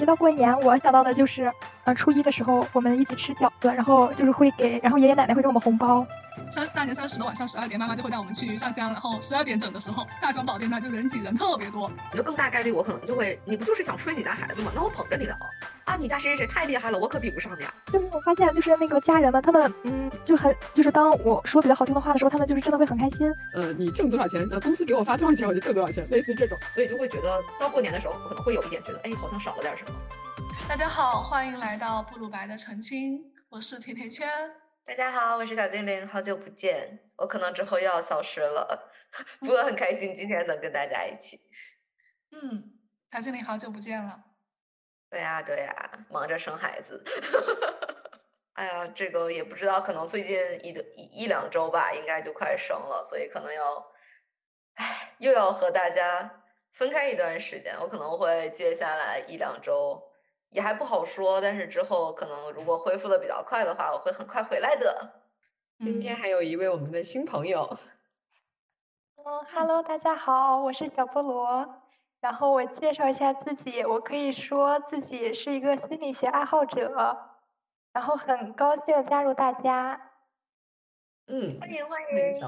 [0.00, 1.52] 提到过年，我想到的就是，
[1.84, 6.06] 呃，初一的时候我们一起吃饺子，然后就是会给，然后爷爷奶奶会给我们红包。
[6.50, 11.92] 三大年三十的晚上十二点，妈妈就会带我们去上香，然后十二点整的时候，大雄宝殿那就人挤人特别多。
[12.12, 14.72] 你就更大概率我可能就会，你不就是想吹你家孩子吗？
[14.74, 15.44] 那我捧着你聊啊，
[16.00, 17.72] 你家谁谁谁太厉害了，我可比不上呀。
[17.92, 23.30] 就是我发现，就是那个家人们，他们嗯就很，就是当我说比较好听的话的时候，他们就是真的会很开心。
[23.54, 24.42] 呃，你挣多少钱？
[24.50, 29.90] 呃，公司给我发多少钱，我就挣多少钱，类似这种，所以就会觉得到过年的时候可能会有一点觉得，哎，好像少了点什么。
[30.66, 34.26] 大家好，欢迎来到布鲁白的澄清，我是甜甜圈。
[34.86, 38.90] 大家好，我是小精灵，好久不见，我可能之后又要消失了，
[39.40, 41.38] 不过很开心今天能跟大家一起。
[42.32, 42.72] 嗯，
[43.12, 44.29] 小精灵好久不见了。
[45.10, 47.02] 对呀对呀，忙着生孩子。
[48.54, 53.86] 哎呀，这个也不知道，可能最近一个一一两周吧，应该就快生了，所以可能要，
[54.74, 60.08] 哎，又要和大家分开一段时间，我可能会接下来一两周。
[60.50, 65.22] 也还不好说，但是之后可能如果恢复的比较快的话，我会很快回来的。
[65.78, 67.78] 今天还有一位我们的新朋友。
[69.16, 71.79] 嗯，Hello，大家好，我是小菠萝。
[72.20, 77.26] 然后我介绍一下自己，我可以说自己是一个心理学爱好者。
[77.92, 80.12] 然后很高兴加入大家。
[81.26, 82.40] 嗯，欢迎欢迎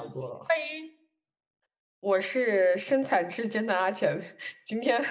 [0.45, 0.99] 欢迎。
[2.01, 5.05] 我是生产之间的阿钱，今天。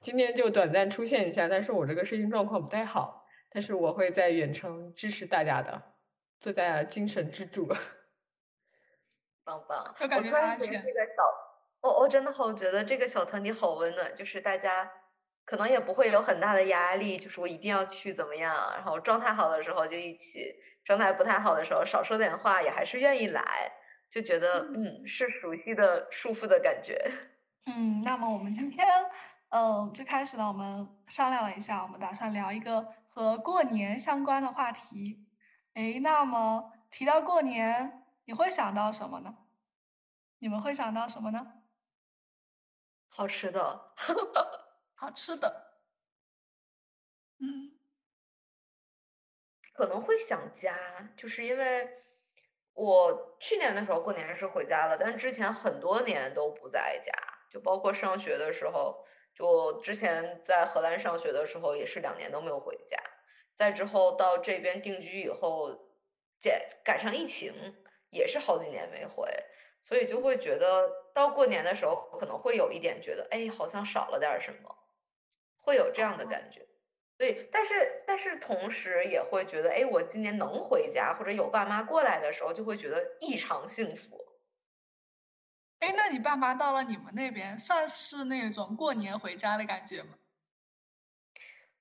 [0.00, 5.80] 今天就短暂出现一下，但是我这个身心状况不太好，但是我会在远程支持大家的，
[6.40, 7.68] 做大家精神支柱。
[9.44, 9.94] 棒棒！
[10.00, 11.22] 我突然觉得这个小，
[11.82, 14.90] 我我真的好觉得这个小团体好温暖，就是大家
[15.44, 23.72] 可能也不会有很大的压力，就是我一定要去怎么样，然后状态好的时候就一起，状态不太好的时候少说点话也还是愿意来，
[24.08, 27.10] 就觉得嗯是熟悉的束缚的感觉。
[27.66, 28.86] 嗯，那么我们今天。
[29.54, 35.26] 嗯，最开始呢，我们商量了一下，我们打算聊一个和过年相关的话题。
[35.74, 39.34] 哎，那么提到过年，你会想到什么呢？
[40.38, 41.52] 你们会想到什么呢？
[43.14, 43.92] 好吃的，
[44.96, 45.74] 好吃的。
[47.40, 47.78] 嗯，
[49.74, 50.74] 可能会想家，
[51.16, 51.88] 就是因为
[52.72, 57.12] 我去年的时候过年是回家了，但之前很多年都不在家，
[57.50, 59.04] 就包括上学的时候。
[59.34, 62.98] 就之前在荷兰上学的时候，也是两年都没有回家。
[63.54, 65.70] 再之后到这边定居以后，
[66.42, 67.54] 赶赶上疫情，
[68.10, 69.26] 也是好几年没回，
[69.82, 74.74] 所以就会觉得到过年的时候，可能会有一点觉得，哎，好像少了点什么，
[75.60, 76.66] 会有这样的感觉。
[77.18, 84.18] 对，但是但是同时也会觉得，哎，我今年能回家，或者有爸妈过来的时候，就会觉得异常幸福。
[85.80, 90.14] 哎，那你爸妈到了你们那边，算是那种过年回家的感觉吗？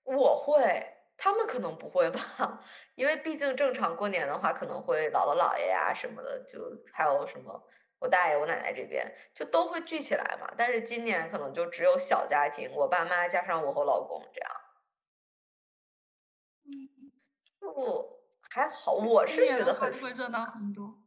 [0.03, 6.59] 我会，他们可能不会吧，因为毕竟正常过年的话，可能会姥姥姥爷呀什么的，就
[6.91, 7.63] 还有什么
[8.01, 10.51] 我大爷我奶奶这边就都会聚起来嘛。
[10.57, 14.51] 但是今年可能就只有小家庭，我爸妈加上我和老公这样。
[16.65, 17.11] 嗯，
[17.59, 18.19] 不
[18.49, 20.97] 还好，我是觉得很会热闹很多。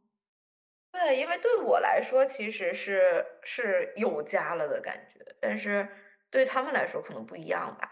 [0.91, 5.89] 对，因为对我来说，其实是是有家了的感觉，但是
[6.29, 7.91] 对他们来说可能不一样吧。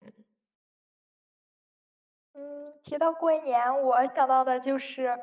[0.00, 0.12] 嗯，
[2.32, 5.16] 嗯，提到过年，我想到的就是，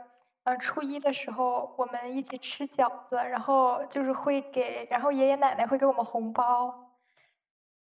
[0.47, 6.95] 呃，初一的时候我们一起吃饺子，然后就是会给，然后爷爷奶奶会给我们红包，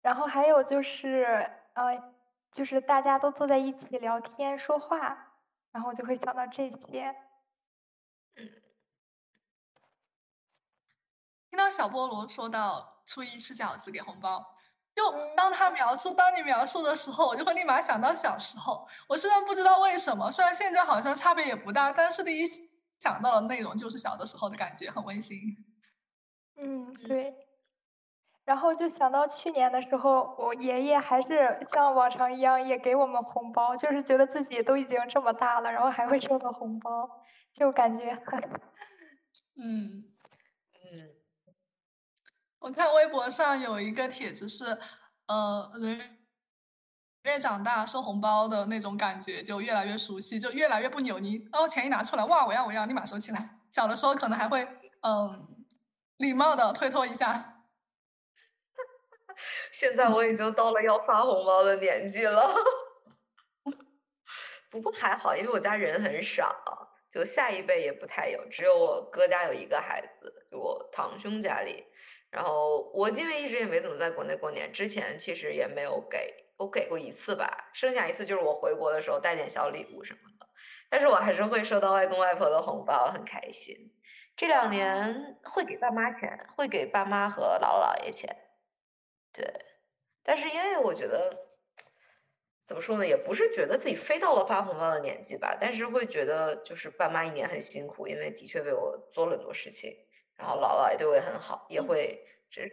[0.02, 2.12] 然后还有就是，呃，
[2.50, 5.32] 就是大家都坐在一起聊天说话，
[5.70, 7.16] 然后我就会想到这些。
[8.36, 8.46] 嗯。
[11.48, 14.44] 听到小菠萝说到初一吃饺子给红包，
[14.94, 15.02] 就
[15.34, 18.86] 当他描述当你描述的时候，我就会立马想到小时候。
[19.08, 22.44] 我虽然不知道为什么，虽然现在好像差别也不大，但是第一
[22.98, 25.38] 想到的内容就是小的时候的感觉，很温馨。
[26.56, 27.34] 嗯，对。
[28.44, 37.08] 然后就想到去年的时候，我爷爷还是像往常一样也给我们红包，就是觉得自己都已经这么大了，然后还会收到红包，
[37.54, 38.40] 就感觉很，
[39.56, 40.11] 嗯嗯。
[42.62, 44.78] 我看微博上有一个帖子是，
[45.26, 46.18] 呃，人
[47.24, 51.40] 越长大收红包的那种感觉就越来越熟悉，就越来越不扭捏。
[51.52, 53.58] 然后钱一拿出来，哇，我要我要，立马收起来。
[53.72, 54.62] 小的时候可能还会，
[55.00, 55.64] 嗯，
[56.18, 57.64] 礼貌的推脱一下。
[59.72, 62.54] 现在我已经到了要发红包的年纪了，
[64.70, 66.48] 不过还好，因为我家人很少，
[67.10, 71.86] 就下一辈也不太有，只有我哥家有一个孩子，就我堂兄家里。
[72.32, 80.48] 然后我因为一直也没怎么在国内过年，之前其实也没有给我给过一次吧，剩下一次就是我回国的时候带点小礼物什么的。
[80.90, 83.76] 但是我还是会收到外公外婆的红包，很开心。
[84.34, 88.36] 这两年会给爸妈钱，会给爸妈和姥姥姥爷钱。
[89.32, 89.46] 对，
[90.24, 91.48] 但是因为我觉得。
[92.64, 93.06] 怎么说呢？
[93.06, 99.94] 也不是觉得自己飞到了发红包的年纪吧，但是会觉得就是爸妈一年很辛苦，因为的确为我做了很多事情，
[100.42, 102.20] 然后姥姥也对我也很好，也会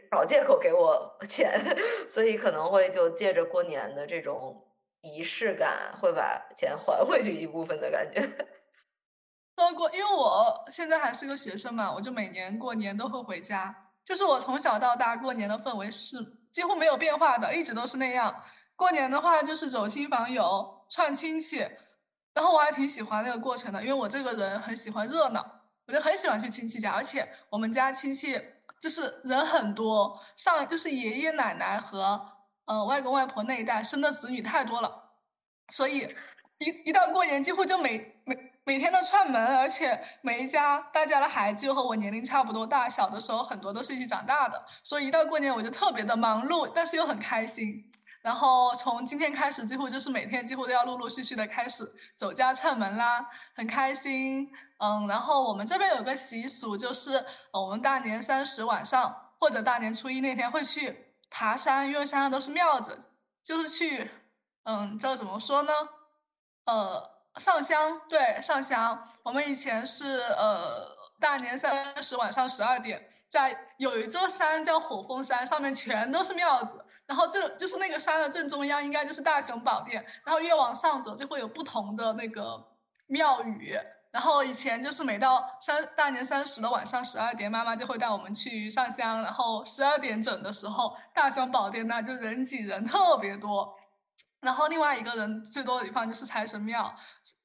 [0.09, 1.61] 找借口给我 钱，
[2.09, 4.65] 所以可能会就借着过年的这种
[5.01, 8.19] 仪式感，会把钱还回去一部分的感觉。
[9.55, 16.17] 说过，因为我现在还是个学生嘛，我就每年过年都会回家，就是我从小到大过年的氛围是
[16.51, 18.43] 几乎没有变化的，一直都是那样。
[18.75, 21.57] 过年的话就是走亲访友、串亲戚，
[22.33, 25.58] 然后我还挺喜欢那个过程的，因为我这个人很喜欢热闹，
[25.89, 28.39] 我就很喜欢去亲戚家，而且我们家亲戚
[28.79, 32.21] 就是人很多，上就是爷爷奶奶和
[32.65, 35.15] 呃外公外婆那一代生的子女太多了，
[35.71, 36.07] 所以
[36.59, 47.91] 一一到过年几乎就每每每天都串门，而且每一家大家的孩子又和我年龄差不多大，小的时候很多都是一起长大的，所以一到过年我就特别的忙碌，但是又很开心。
[48.21, 53.25] 然后从今天开始，几乎就是每天几乎都要陆陆续续的开始走家串门啦，
[53.55, 54.51] 很开心。
[54.79, 57.23] 嗯，然后我们这边有个习俗，就是
[57.53, 62.99] 我们大年三十晚上或者大年初一那天会去爬山，因为山上都是庙子，
[63.43, 64.11] 就是去，
[64.63, 65.73] 嗯，这怎么说呢？
[66.65, 69.07] 呃，上香，对，上香。
[69.23, 70.99] 我们以前是呃。
[71.21, 76.81] 大年三十晚上十二点，在有一座山叫火峰山，上面全都是庙子。
[77.05, 80.01] 然后这就是那个山的正中央，应该就是大雄宝殿。
[80.23, 82.65] 然后越往上走，就会有不同的那个
[83.07, 83.77] 庙宇。
[84.11, 89.21] 然后以前就是每到三大年三十的晚上十二点，妈妈就会带我们去上香。
[89.21, 93.75] 然后十二点整的时候，大雄宝殿那就人挤人，特别多。
[94.41, 96.95] 然后另外一个人最多的地方就是财神庙。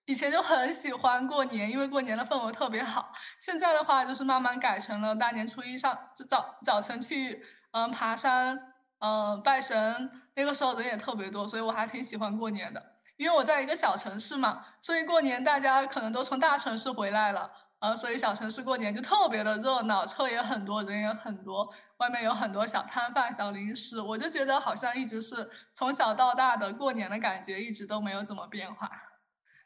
[0.07, 3.11] 以前就很喜欢过年，因为过年的氛围特别好。
[3.41, 8.59] 现在的话，就是慢慢改成了大年初一上就早早晨去嗯爬山
[9.01, 12.94] 嗯拜神，那个时候人也特别多，所以我还挺喜欢过年的。
[13.17, 28.91] 因为我在一个小城市嘛，所以过年大家可能都从大城市回来了，呃，所以小城市过年就特别的热闹，车也很多，人也很多，外面有很多小摊贩、小零食，我就觉得好像一直是从小到大的过年的感觉，一直都没有怎么变化。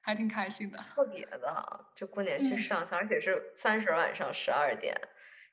[0.00, 4.96] 还挺开心的，特别的哈，就过年去上香，而且是三十晚上十二点。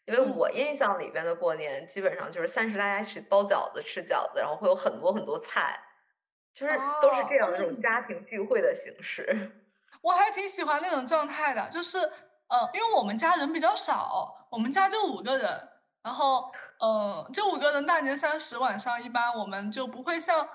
[0.06, 5.78] 因为我印象里边的过年，基本上就是三十大家一起包饺子、吃饺子，然后会有很多很多菜，
[6.56, 9.52] 就是都是这样的那种家庭聚会的形式。
[10.02, 15.70] 我还挺喜欢那种状态的，就是呃，因为我们家人比较少，我们家就五个人，
[16.02, 16.50] 然后
[16.80, 20.48] 呃，这五个人大年三十晚上，一般我们就不会像。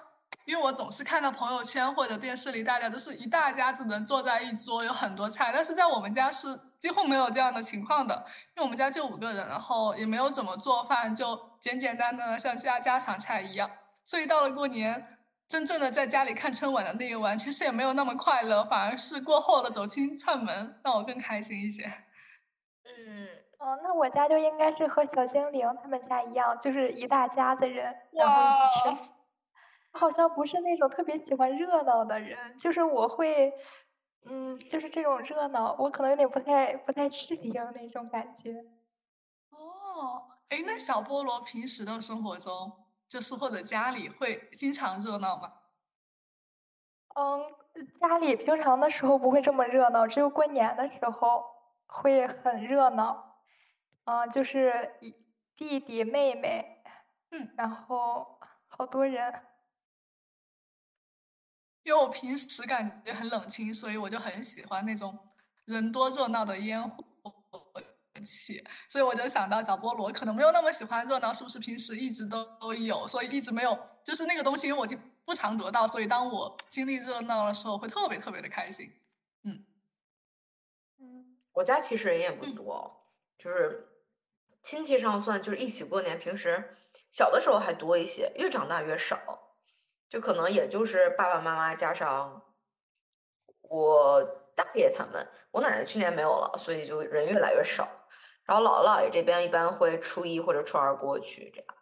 [0.46, 5.50] 因为我总是看到朋友圈或者电视里，大家都是一大家子人坐在一桌，有很多菜。
[5.52, 8.14] 但是在我们家是几乎没有这样的情况的，
[8.56, 13.70] 因为我们家就五个人，然后也没有怎么做饭，就简简单单的像家家常菜一样。
[14.04, 15.18] 所以到了过年，
[15.50, 21.82] 真正的在家里看春晚的那一晚，其实也没有那么快乐，反而是过后的走亲串门让我更开心一些。
[22.84, 23.26] 嗯，
[23.58, 29.10] 哦，那我家就应该是和小精灵他们家一样，就是一大家子人，然后一起吃。
[29.92, 33.52] 好像不是那种特别喜欢热闹的人，就是我会，
[34.26, 38.52] 嗯，就是这种热闹，我可能有点不太不太适应那种感觉。
[39.50, 42.72] 哦，哎，那小菠萝平时的生活中，
[43.10, 45.52] 就是或者家里会经常热闹吗？
[47.16, 47.42] 嗯，
[48.00, 51.44] 家里平常的时候不会这么热闹，只有过年的时候
[51.88, 53.42] 会很热闹。
[54.04, 54.94] 嗯，就是
[55.56, 56.84] 弟弟妹妹，
[57.32, 58.38] 嗯，然后
[58.68, 59.42] 好多人。
[61.82, 65.18] 因为我平时感觉很冷清，所以我就很喜欢那种
[65.64, 67.04] 人多热闹的烟火
[68.24, 78.92] 气，所以我就想到小菠萝可能没有那么喜欢热闹，是不是平时一直都都有，所以一直没有就是那个东西，因为我就不常得到，所以当我经历热闹的时候，会特别特别的开心。
[79.44, 79.64] 嗯
[80.98, 83.04] 嗯，我家其实人也不多，
[83.38, 83.88] 就是
[84.62, 86.70] 亲戚上算就是一起过年，平时
[87.10, 89.46] 小的时候还多一些，越长大越少。
[90.08, 92.42] 就可能也就是爸爸妈妈加上
[93.62, 94.20] 我
[94.56, 97.88] 大爷他们，我奶奶去年没有了，所以就人越来越少。
[98.50, 101.74] 然后姥姥姥爷这边一般会初一或者初二过去这样。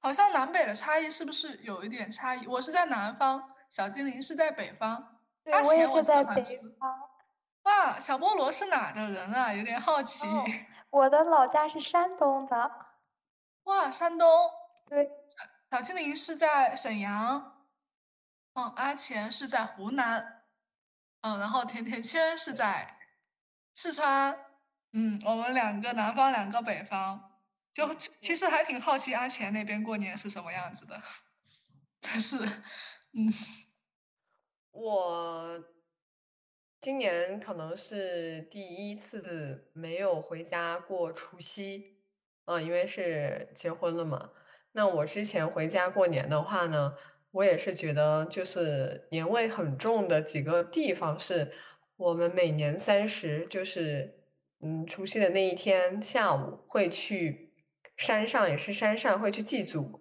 [0.00, 2.46] 好像南北的差异是不是有一点差异？
[2.46, 5.18] 我是在南方，小精灵是在北方。
[5.44, 6.42] 对，我也是在北
[6.78, 7.10] 方。
[7.64, 9.52] 哇，小菠萝是哪的人啊？
[9.52, 10.26] 有点好奇。
[10.88, 12.70] 我的老家是山东的。
[13.64, 14.26] 哇，山东。
[14.86, 15.10] 对。
[15.70, 17.66] 小精灵是在沈阳，
[18.54, 20.44] 嗯，阿钱是在湖南，
[21.20, 22.96] 嗯，然后甜甜圈是在
[23.74, 24.46] 四川，
[24.92, 27.30] 嗯，我们两个南方，两个北方，
[27.74, 31.00] 就其实还挺好奇阿钱那边过年是什么样子的，
[32.00, 33.28] 但是，嗯，
[34.72, 35.64] 我
[36.80, 41.98] 今年可能是第一次没有回家过除夕，
[42.46, 44.30] 嗯，因为是结婚了嘛。
[44.72, 46.94] 那我之前回家过年的话呢，
[47.32, 51.52] 我也是觉得就是年味很重的几个地方是，
[51.96, 54.17] 我们每年三十就是
[54.60, 57.52] 嗯除夕的那一天下午会去
[57.96, 60.00] 山上，也是山上会去祭祖，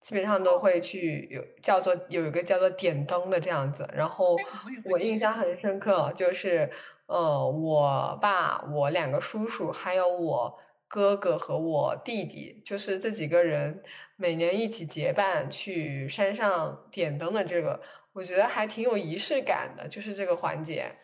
[0.00, 3.88] 基本上都会去有叫做有一个叫做点灯的这样子。
[3.94, 4.36] 然后
[4.84, 6.70] 我印象很深刻，就是
[7.06, 10.58] 呃我爸、我两个叔叔还有我。
[10.86, 13.82] 哥哥和我弟弟，就是这几个人，
[14.14, 17.80] 每年一起结伴去山上点灯的这个，
[18.12, 20.94] 我觉得还挺有仪式感的，就是这个环节，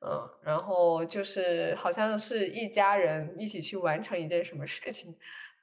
[0.00, 5.16] 嗯，然后就是好像是一家人一起去完成一件什么事情，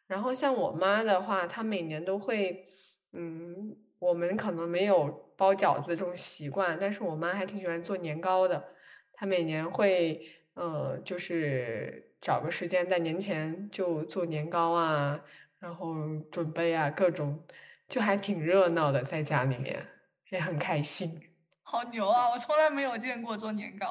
[0.08, 2.68] 然后像我妈的话，她每年都会，
[3.14, 8.74] 嗯，我们可能没有包饺子这种习惯，但是我妈还挺喜欢做年糕的，
[9.14, 10.22] 她每年会，
[10.54, 12.04] 呃，就是。
[12.20, 15.22] 找个时间在年前就做年糕啊，
[15.60, 15.94] 然后
[16.32, 17.46] 准备啊各种，
[17.88, 19.86] 就还挺热闹的，在家里面
[20.32, 21.22] 也很开心。
[21.62, 22.32] 好牛啊！
[22.32, 23.88] 我从来没有见过做年糕。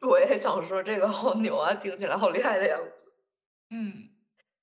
[0.00, 3.12] 我也想说这个好牛啊，听起来好厉害的样子。
[3.70, 4.10] 嗯，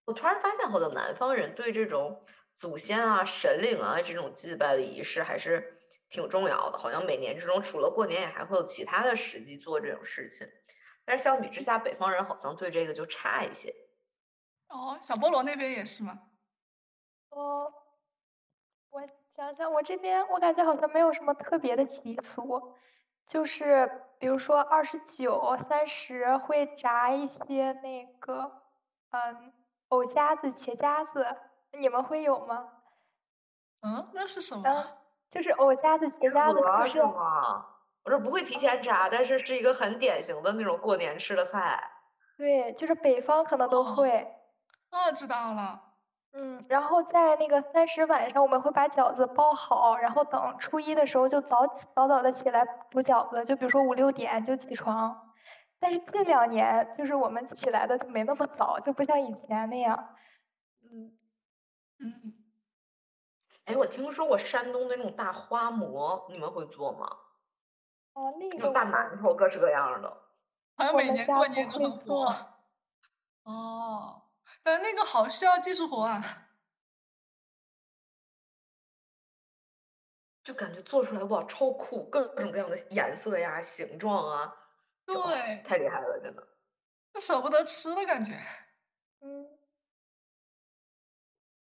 [0.05, 2.21] 我突然发现，好像南方人对这种
[2.55, 6.77] 祖先啊、神灵啊这种祭拜的仪式还是挺重要的。
[6.77, 10.47] 好像每年之中，除了过年，也还会有其他的时机做这种事情。
[11.03, 13.75] 但是相比之下，北方人好像对这个就差一些。
[14.69, 16.19] 哦，小菠萝那边也是吗？
[17.29, 17.71] 哦，
[18.89, 22.73] 我想想，我这边我感觉好像没有什么特别的习俗，
[23.27, 23.89] 就是
[24.19, 28.51] 比如说二十九、三十会炸一些那个，
[29.11, 29.53] 嗯，
[29.89, 31.25] 藕夹子、茄夹子，
[31.71, 32.69] 你们会有吗？
[33.81, 34.63] 嗯，那是什么？
[34.65, 34.97] 嗯，
[35.29, 37.01] 就是藕夹子、茄夹子，就是。
[38.03, 41.91] 我这不会提前炸，但是是一个很典型的那种过年吃的菜。
[42.37, 44.31] 对，就是北方可能都会。
[44.91, 45.81] 哦，知道了。
[46.37, 55.33] 嗯，然后在那个三十晚上，我们会把饺子包好，然后等初一的时候就早早早的起来煮饺子，就比如说五六点就起床。
[55.79, 60.15] 但是近两年，就是我们起来的就没那么早，就不像以前那样。
[60.83, 61.17] 嗯
[61.99, 62.33] 嗯。
[63.65, 67.07] 哎，我听说过山东的那种大花馍，你们会做吗？
[68.13, 70.09] 哦，那个大馒头，各式各样的，
[70.75, 72.35] 好像每年过年都很火。
[73.43, 74.21] 哦，
[74.65, 76.49] 但那个好需要技术活啊，
[80.43, 84.57] 就感觉做出来哇超酷，各种各样的颜色呀、形状啊，
[85.05, 86.47] 对，太厉害了，真的。
[87.13, 88.33] 那舍不得吃的感觉。
[89.21, 89.47] 嗯。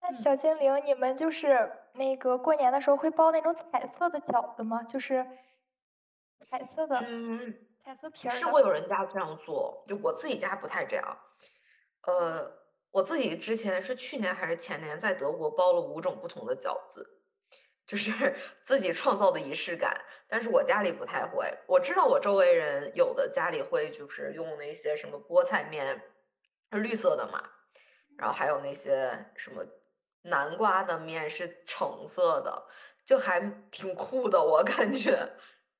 [0.01, 4.83] 那小精灵，你们就是那个过年的时候会包那种彩色的饺子吗？
[4.83, 5.25] 就是。
[6.49, 11.17] 彩色的，嗯，彩色皮儿是会有人家这样做，就我自己家不太这样。
[12.01, 12.60] 呃，
[12.91, 17.21] 我自己之前是去年还是前年在德国包了五种不同的饺子，
[17.85, 18.11] 就是
[18.63, 19.99] 自己创造的仪式感。
[20.27, 26.01] 但是我家里不太会，我知道我周围人有的家里会就是用那些什么菠菜面，
[26.71, 27.49] 是绿色的嘛，
[28.17, 29.65] 然后还有那些什么
[30.23, 32.65] 南瓜的面是橙色的，
[33.05, 33.39] 就还
[33.71, 35.31] 挺酷的，我感觉。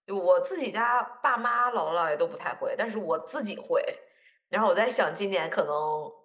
[0.07, 3.81] 我自己家爸妈姥姥姥爷都不太会，但是我自己会。
[4.51, 5.73] 然后我在想，今年可能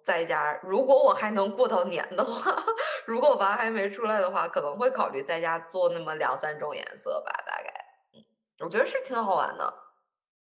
[0.03, 2.53] 在家，如果我还能过到年的话，
[3.07, 7.73] 如果娃还没出来的话，可能会考虑在家做那么两三种颜色吧，大概。
[8.13, 8.25] 嗯，
[8.59, 9.73] 我觉得是挺好玩的。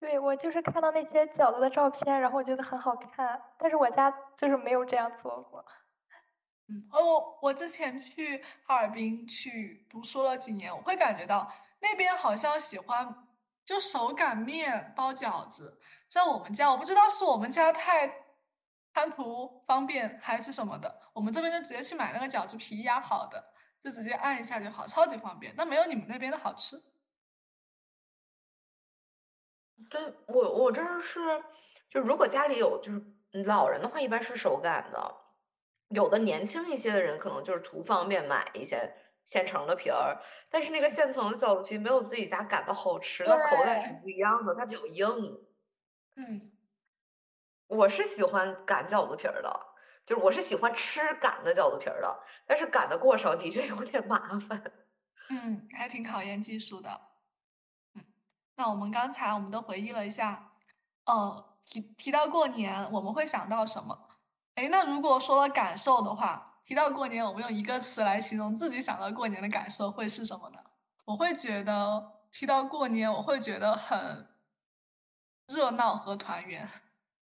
[0.00, 5.62] 对，我就是看到那些饺子的照片，然后我觉得很好看，但是我家就是没有这样做过。
[6.68, 13.28] 嗯，哦，我之前去哈尔滨去读书了几年，我会感觉到那边好像喜欢。
[13.66, 15.80] 就手擀面包饺子，
[16.14, 18.06] 在我们家，我不知道是我们家太
[18.92, 23.44] 贪图方便还是什么的，我们这边就直接去买那个饺子皮压好的，
[23.82, 25.52] 就直接按一下就好，超级方便。
[25.58, 26.80] 但没有你们那边的好吃。
[29.90, 31.18] 对我，我这儿是，
[31.90, 33.02] 就如果家里有就是
[33.44, 35.16] 老人的话，一般是手擀的，
[35.88, 38.94] 有的年轻一些的人可能就是图方便买一些。
[39.24, 45.44] 现成的皮儿，但是那个现成的饺子皮没有自己家擀的好吃，它口感是不一样的，它比较硬。
[46.16, 46.52] 嗯，
[47.66, 49.60] 我是喜欢擀饺子皮儿的，
[50.06, 54.62] 就是我是喜欢吃擀的饺子皮儿的，但是擀的过程的确有点麻烦。
[55.30, 57.00] 嗯，还挺考验技术的。
[57.94, 58.04] 嗯，
[58.56, 60.52] 那我们刚才我们都回忆了一下，
[61.06, 64.08] 呃，提提到过年，我们会想到什么？
[64.54, 70.58] 哎，那如果说了感受的话，提到过年，我们用一个词来形容自己想到过年的感受会是什么呢？
[71.06, 74.28] 我会觉得提到过年，我会觉得很
[75.48, 76.68] 热闹和团圆。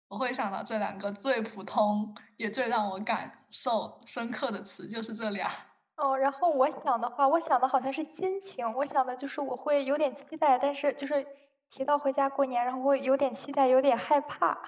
[0.08, 5.50] 我会想到这两个最普通也最让我感受深刻的词，就是这俩。
[5.96, 11.26] 哦，然后我想的话，我想的好像是亲情，我想的就是我会有点期待，但是就是
[11.70, 14.58] 提到回家过年，然后会有点期待，有点害怕。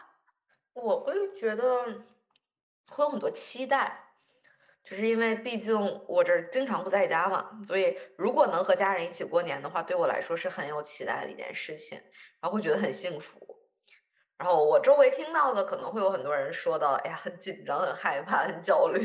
[0.72, 1.82] 我会觉得
[2.88, 4.03] 会有很多期待，
[4.84, 5.74] 就是因为毕竟
[6.06, 11.98] 我这经常不在家嘛，所以如果能和家人一起过年的话，对我来说是很有期待的一件事情，
[12.40, 13.38] 然后会觉得很幸福。
[14.36, 19.00] 然后我周围听到的可能会有很多人说到，哎呀，很紧张、很害怕、很焦虑，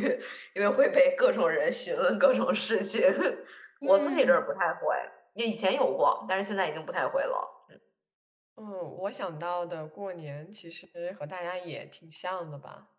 [0.56, 3.02] 因为会被各种人询问各种事情。
[3.88, 4.96] 我自己这儿不太会，
[5.36, 7.66] 也以前有过，但是现在已经不太会了。
[7.70, 7.80] 嗯，
[8.58, 12.90] 嗯，我想到的过年其实和大家也挺像的吧，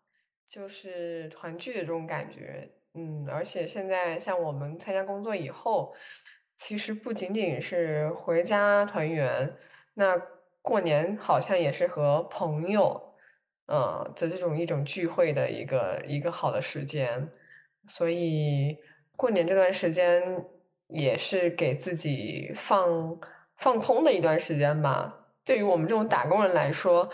[0.51, 2.69] 就是团聚的这种感觉。
[2.93, 5.95] 嗯，而且现在像我们参加工作以后，
[6.57, 9.55] 其实不仅仅是回家团圆，
[9.93, 10.21] 那。
[10.63, 13.15] 过年好像也是和朋友，
[13.65, 17.31] 呃的这种一种聚会的一个一个好的时间，
[17.87, 18.77] 所以
[19.17, 20.45] 过年这段时间
[20.89, 23.19] 也是给自己放
[23.57, 25.31] 放空的一段时间吧。
[25.43, 27.09] 对于我们这种打工人来说，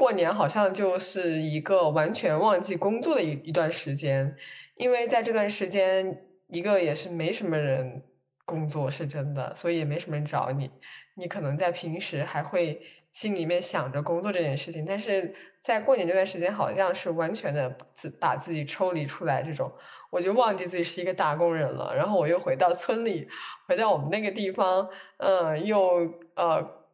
[0.00, 4.34] 过年好像就是一个完全忘记工作的一一段时间，
[4.76, 8.02] 因为在这段时间，一个也是没什么人
[8.46, 10.70] 工作，是真的，所以也没什么人找你。
[11.16, 12.80] 你可能在平时还会
[13.12, 19.70] 心里面想着工作这件事情，但是在过年这段时间，好像是完全的自把自己抽离出来，这种
[20.08, 21.94] 我就忘记自己是一个打工人了。
[21.94, 23.28] 然后我又回到村里，
[23.68, 26.86] 回到我们那个地方，嗯，又呃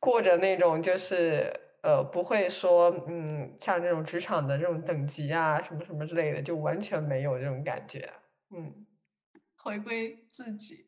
[0.00, 1.52] 过着那种就是
[1.88, 8.12] 呃不会说嗯像这种职场的这种等级啊什么什么之类的，就完全没有这种感觉，
[8.50, 8.86] 嗯，
[9.56, 10.86] 回归自己。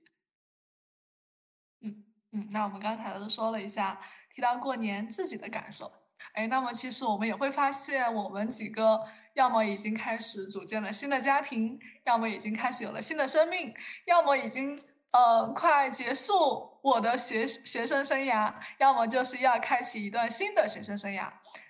[1.81, 3.99] 嗯嗯，那我们刚才都说了一下，
[4.35, 5.91] 提到过年自己的感受，
[6.35, 9.01] 哎，那么其实我们也会发现，我们几个
[9.33, 14.77] 要么已经开始组建了新的家庭，要么已经开始有了新的生命，要么已经
[15.12, 21.29] 呃快结束我的学学生生涯，要么就是要开启一段新的学生生涯。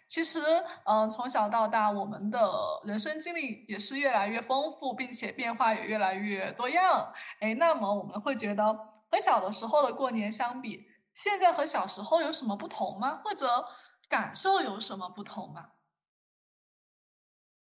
[0.09, 0.41] 其实，
[0.85, 2.51] 嗯，从小到大，我们的
[2.85, 7.13] 人生经历也是越来越丰富，并且变化也越来越多样。
[7.39, 8.91] 哎，那么我们会觉得。
[9.13, 13.21] 和小的时候的过年相比，现在和小时候有什么不同吗？
[13.25, 13.67] 或者
[14.09, 15.67] 感受有什么不同吗？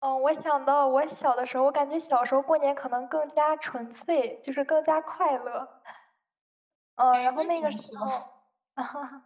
[0.07, 5.69] 嗯，我想到我小的时候，我感觉小时候过年可能更加纯粹，就是更加快乐。
[6.95, 8.07] 嗯，然后那个时候，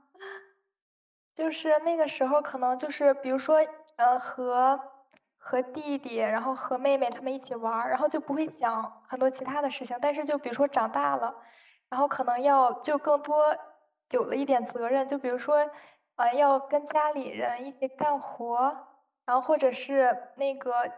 [1.37, 3.59] 就是那个时候可能就是比如说，
[3.97, 4.81] 呃，和
[5.37, 9.99] 和弟弟，然后和妹妹他们一起玩儿，然后就不会想很多其他的事情。
[10.01, 11.35] 但是就比如说长大了。
[11.91, 13.55] 然后可能要就更多
[14.13, 15.69] 有了一点责任，就比如说，
[16.17, 18.90] 呃，要跟家里人一起干活，
[19.25, 20.91] 然后或者是那个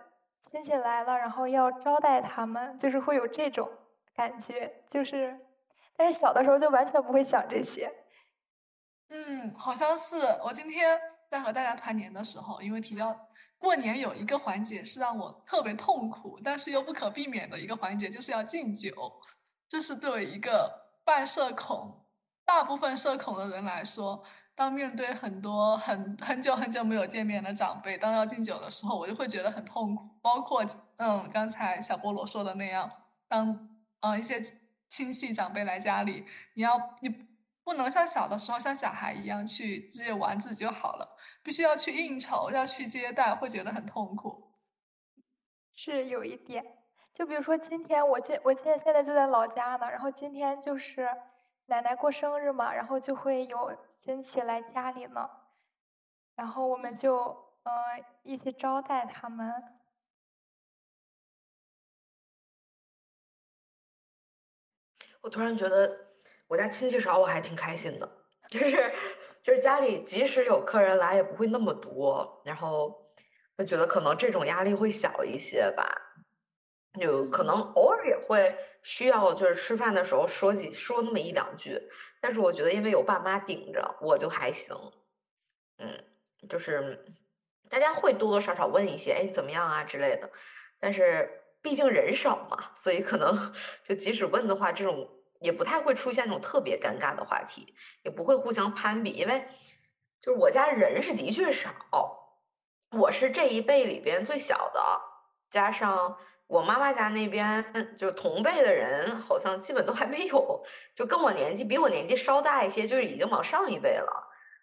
[0.42, 3.70] 亲戚来了，然后要招待他们，就是会有这种
[4.14, 5.38] 感觉，就是，
[5.96, 7.92] 但是小的时候就完全不会想这些。
[9.11, 18.92] 嗯，好像是我今天在和大家团年的时候，因为提到过年有一个环节是让我特别痛苦，但是又不可避免的一个环节，就是要敬酒，
[19.68, 20.80] 这是作为一个。
[21.04, 22.06] 半社恐，
[22.44, 24.22] 大部分社恐的人来说，
[24.54, 30.04] 当面对很多很很久很久没有见面的长辈，当要敬酒的时候，我就会觉得很痛苦。
[30.20, 30.64] 包括
[30.96, 32.90] 嗯，刚才小菠萝说的那样，
[33.26, 33.68] 当
[34.00, 34.40] 嗯一些
[34.88, 37.08] 亲戚长辈来家里，你要你
[37.64, 44.52] 不能像小的时候像小孩一样去自己玩自己就好了，必须要去应酬，要去接待，会觉得很痛苦。
[45.74, 46.64] 是有一点。
[47.14, 51.08] 就比如说今天我今我今天现在就在老家呢，然后今天就是
[51.66, 53.70] 奶奶过生日嘛，然后就会有
[54.04, 55.30] 亲戚来家里呢，
[56.34, 57.16] 然后我们就
[57.62, 57.72] 呃
[58.24, 59.48] 一起招待他们。
[65.20, 66.16] 我突然觉得
[66.48, 68.92] 我家亲戚少，我还挺开心的，就是
[69.40, 73.14] 就是家里即使有客人来也不会那么多，然后
[73.56, 76.12] 就觉得可能这种压力会小一些吧。
[77.00, 81.81] 有可能偶尔也会需要，就是吃饭的时候说几说那么一两句，
[82.20, 84.76] 但是我觉得因为有爸妈顶着，我就还行。
[85.78, 86.05] 嗯，
[86.48, 87.05] 就是
[87.70, 90.31] 大家会多多少少问一些，哎，怎么样啊之类的，
[90.78, 95.09] 但是毕竟人少嘛，所以可能就即使问的话，这种
[95.40, 99.46] 也不太会出现那种特别尴尬的话题，也不会互相攀比，因为
[100.20, 101.74] 就是我家人是的确少，
[102.90, 105.00] 我是这一辈里边最小的，
[105.50, 106.18] 加上
[106.52, 107.64] 我妈妈家那边
[107.96, 110.62] 就是同辈的人好像基本都还没有，
[110.94, 114.12] 就跟我年纪比我年纪稍大一些，就是已经往上一辈了，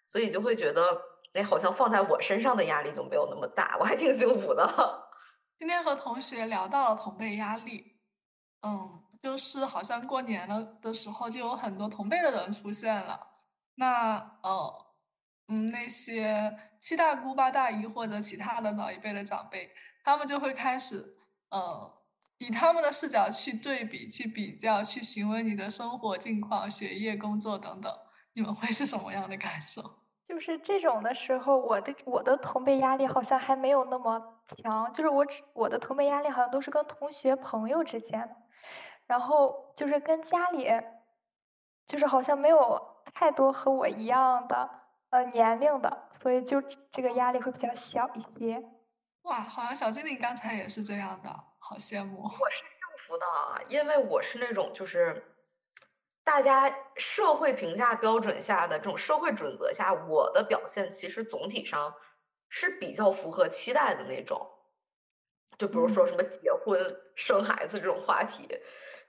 [0.04, 1.02] 所以就会觉得
[1.34, 4.64] 哎，好像放在我身上的压力就没有那么大，我还挺幸福的。
[5.58, 7.96] 今天和同学聊到了同辈压力，
[8.62, 8.96] 嗯。
[9.22, 13.20] 就是好像过年了的时候，就有很多同辈的人出现了。
[13.74, 14.86] 那呃，
[15.48, 19.70] 嗯，那些七大姑八大姨或者其他的老一辈的长辈，
[20.02, 21.18] 他们就会开始
[21.50, 21.92] 呃，
[22.38, 27.92] 以他们的视角去对比、去比较、去询问你的生活近况、学业、工作等等。
[28.32, 29.82] 你们会是什么样的感受？
[30.24, 34.92] 就是这种的时候，我的我的同辈压力好像还没有那么强。
[34.92, 38.36] 就是我只我的同辈压力好像都是跟同学、朋友之间的。
[39.08, 40.70] 然后就是跟家里，
[41.88, 42.80] 就是好像没有
[43.12, 44.70] 太多和我一样的
[45.10, 48.62] 呃年龄的，所以就这个压力会比较小一些。
[49.22, 51.28] 哇，好像小精灵刚才也是这样的，
[51.58, 52.22] 好羡慕。
[52.22, 53.26] 我是幸福的，
[53.68, 55.36] 因为我是那种就是
[56.24, 61.94] 大家社会评价标准下的这种社会准则下，我的表现其实总体上
[62.48, 64.50] 是比较符合期待的那种。
[65.58, 68.48] 就比如说什么结婚、生孩子这种话题。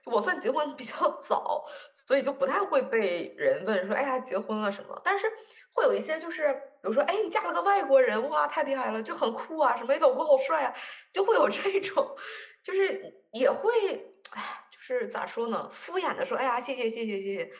[0.04, 5.00] 我算结婚比较早，所以就不太会被人问说，哎呀，结婚了什么？
[5.04, 5.30] 但是
[5.72, 10.74] 会有一些就是，比如说，哎，你嫁了个外国人，哇，太厉害了，就很酷啊，什么，你老公好帅啊，
[11.12, 12.16] 就会有这种，
[12.62, 17.52] 就是也会，哎，就是咋说呢，敷衍的说，哎呀，谢谢谢谢谢谢，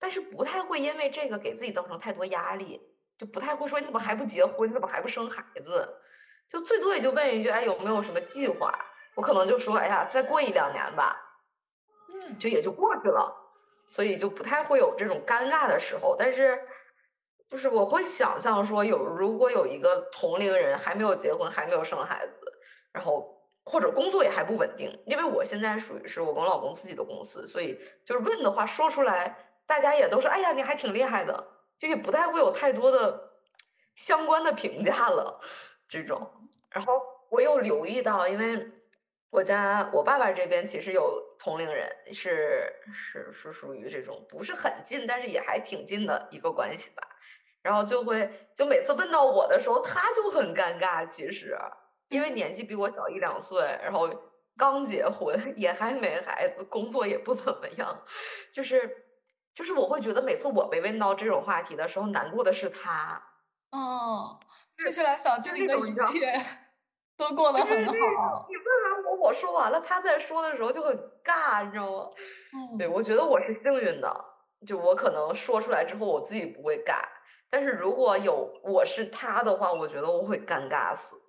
[0.00, 2.80] 但是不太会因为这个给自己造成太多压力，
[3.18, 5.98] 就不太会说你怎么还不结婚，你怎么还不生孩子？
[6.48, 8.72] 就最多也就问一句，哎，有没有什么计划？
[9.14, 11.28] 我可能就说，哎呀，再过一两年吧。
[12.08, 13.34] 嗯就也就过去了，
[13.86, 16.14] 所以就不太会有这种尴尬的时候。
[16.18, 16.58] 但是，
[17.52, 22.38] 就是我会想象说，有如果有一个同龄人还没有结婚，还没有生孩子，
[22.92, 29.36] 然后或者工作也还不稳定，因为我现在属于是我跟我老公自己的公司，所以就是问的话说出来，
[29.66, 31.46] 大家也都说，哎呀，你还挺厉害的，
[31.78, 33.34] 就也不太会有太多的
[33.96, 35.38] 相关的评价了。
[35.86, 38.72] 这种，然后我有留意到，因为
[39.28, 41.30] 我家我爸爸这边其实有。
[41.42, 47.02] 同龄人是是是属于这种不是很近，但是也还挺近的一个关系吧。
[47.62, 51.06] 然后就会就每次问到我的时候，他就很尴尬。
[51.06, 51.56] 其实
[52.08, 54.10] 因为年纪比我小一两岁，然后
[54.56, 58.02] 刚结婚， 也还没孩子，工作也不怎么样。
[58.52, 59.06] 就是
[59.54, 63.22] 就是我会觉得每次我被问到这种话题的时候，难过的是他。
[63.70, 64.38] 哦，
[64.76, 66.38] 听起来小精灵的一切
[67.16, 68.46] 都过得很好。
[68.48, 70.94] 你问完我说完了，他在说的时候就很
[71.24, 72.10] 尬，你知道吗？
[72.52, 74.24] 嗯，对，我觉得我是幸运的，
[74.66, 77.00] 就我可能说出来之后我自己不会尬，
[77.52, 81.20] 但是如果有我是他的话，我觉得我会尴尬死，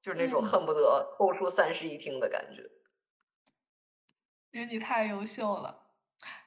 [0.00, 2.62] 就是那种恨不得抽出三室一厅的感觉。
[4.52, 5.88] 因为你太优秀了，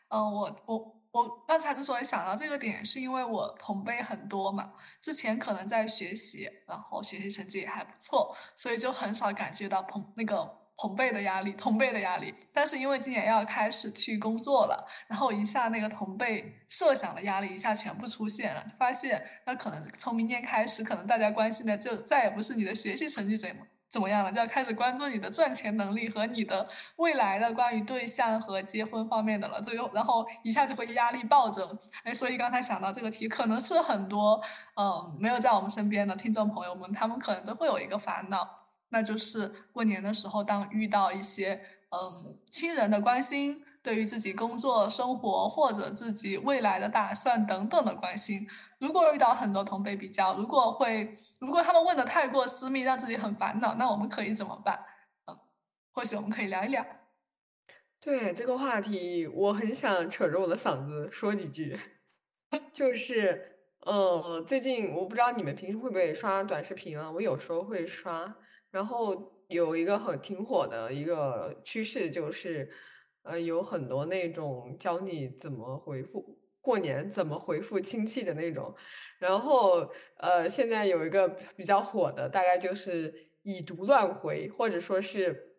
[0.07, 0.95] 嗯，我我。
[1.15, 12.33] 我刚才之所以想到这个点，是因为我同辈很多嘛，之前可能在学习，然后学习成绩也还不错，所以就很少感觉到朋那个同辈的压力，同辈的压力。
[12.53, 23.55] 但是因为今年要开始去工作了，然后一下那个同辈设想的压力一下全部出现了，发现那可能从明年开始，可能大家关心的就再也不是你的学习成绩怎么。
[23.87, 24.31] 怎么样了？
[24.31, 29.61] 就要开始关注你的赚钱能力和你的未来的关于对象和结婚方面的了。
[29.61, 31.79] 最后，然后一下就会压力暴增。
[32.03, 34.41] 哎，所以刚才想到这个题，可能是很多
[34.75, 43.63] 嗯没有在我们身边的听众朋友们，他们可能都会有一个烦恼，那就是过年的时候，当遇到一些嗯亲人的关心。
[43.85, 48.47] 对于自己工作、生活或者自己未来的打算等等的关心，
[48.79, 54.83] 如果遇到很多同辈比较，如果会，如果他们问的太过私密，让自己很烦恼，那我们可以怎么办？
[55.27, 55.37] 嗯，
[55.91, 56.83] 或许我们可以聊一聊。
[58.01, 61.77] 对这个话题，我很想扯着我的嗓子说几句。
[62.73, 67.11] 就是，嗯，最近我不知道你们平时会不会刷短视频啊？
[67.11, 68.35] 我有时候会刷，
[68.75, 72.69] 然后有一个很挺火的一个趋势就是。
[73.27, 78.71] 呃，有很多那种教你怎么回复过年怎么回复亲戚的那种，
[79.17, 83.11] 然后呃，现在有一个比较火的，大概就是
[83.41, 85.55] 以读乱回，或者说是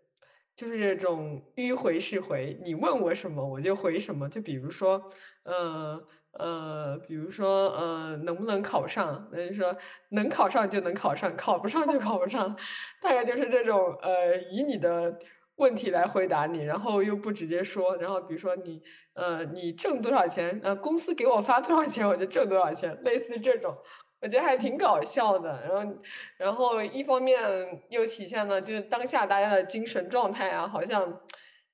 [0.54, 5.10] 就是这种迂回式回，你问我什么我就回什么，就比如说，
[5.42, 6.00] 呃
[6.38, 9.28] 呃，比如说呃，能不能考上？
[9.32, 9.76] 那就说
[10.10, 12.56] 能考上就能考上，考不上就考不上，
[13.02, 15.18] 大概就是这种呃，以你的。
[15.58, 18.82] 问题来回答你，然后又不直接说，然后比如说你
[19.14, 23.74] 呃你挣多少钱，呃公司给我发多少钱我就挣多少钱，类似这种，
[24.20, 25.62] 我觉得还挺搞笑的。
[25.66, 25.96] 然后
[26.36, 27.40] 然后一方面
[27.88, 31.20] 又体现了就是当下大家的精神状态啊，好像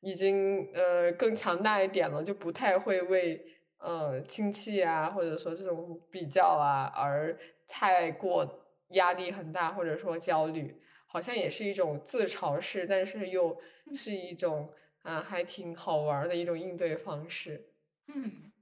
[0.03, 3.45] 已经呃更强大一点了，就不太会为
[3.83, 8.59] 呃亲戚啊或者说这种比较啊而太过。
[8.93, 13.59] 压力很大，或者说焦虑，好像也是一种自嘲式，但是又
[13.95, 17.73] 是一种啊，还挺好玩的一种应对方式。
[18.09, 18.53] 嗯，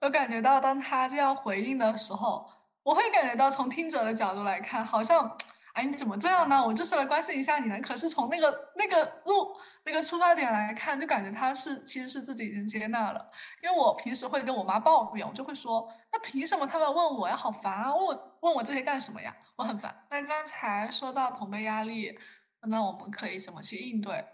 [0.00, 2.50] 我感觉到当他这样回应的时候，
[2.82, 5.38] 我会感觉到从听者的角度来看，好像。
[5.78, 6.60] 哎，你怎么这样呢？
[6.66, 7.78] 我就是来关心一下你呢。
[7.80, 13.30] 可是从那个那个入那个出发点来看，就感觉他是其实是自己已经接纳了。
[13.62, 17.36] 因为我平时会跟我妈抱怨，我就会说，那凭什么他们问我呀？
[17.36, 17.94] 好烦啊！
[17.94, 19.32] 问我问我这些干什么呀？
[19.54, 19.94] 我很烦。
[20.10, 22.18] 那刚才说到同辈压力，
[22.62, 24.24] 那我们可以怎么去应对？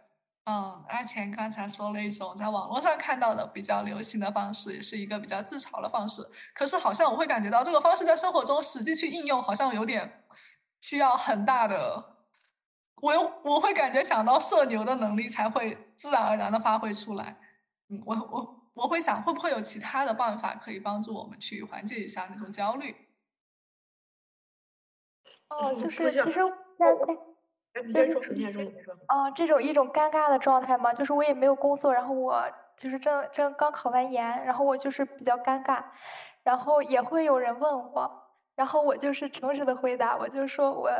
[0.46, 6.22] 嗯，阿钱刚才说了一种在网络上看到的比较流行的方式，也是一个比较自嘲的方式。
[6.54, 10.23] 可是好像我会感觉到这个方式在生活中实际去应用，好像有点。
[10.84, 12.16] 需要很大的，
[13.00, 17.38] 我我会感觉想到社牛的能力才会自然而然的发挥出来。
[17.88, 22.94] 嗯，我我我会想会不会有其他的办法可以帮助我们去缓解一下那种焦虑？
[25.48, 26.32] 哦，就是其实
[26.76, 26.86] 现
[27.72, 28.94] 在，你先说，你先说，你说。
[29.06, 32.44] 啊，这种一种尴尬的状态嘛，就是我也没有工作，然后我
[32.76, 35.82] 就是正正刚考完研，然后我就是比较尴尬，
[36.42, 38.20] 然后也会有人问我。
[38.56, 40.90] 然后我就是诚实的回答，我就说我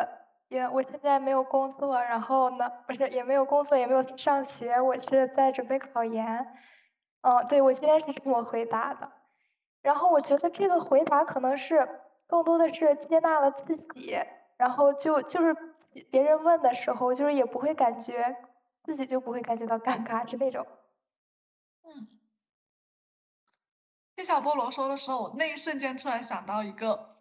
[0.49, 6.47] 也我现在没有工作，然后呢，不是也没有工作，也没有上学，我是在准备考研。
[7.21, 9.11] 嗯，对，我今天是这么回答的。
[9.83, 11.89] 然后我觉得这个回答可能是
[12.27, 14.19] 更多的是接纳了自己，
[14.57, 15.55] 然后就就是
[16.11, 18.37] 别人问的时候，就是也不会感觉
[18.83, 20.67] 自己就不会感觉到尴尬，是那种。
[21.85, 22.09] 嗯，
[24.17, 27.14] 听小菠萝说的时候，那一瞬间突然想到一个。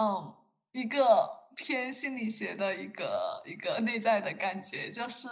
[0.00, 0.32] 嗯，
[0.72, 5.28] 一个偏心理学的一个一个内在的感觉，就是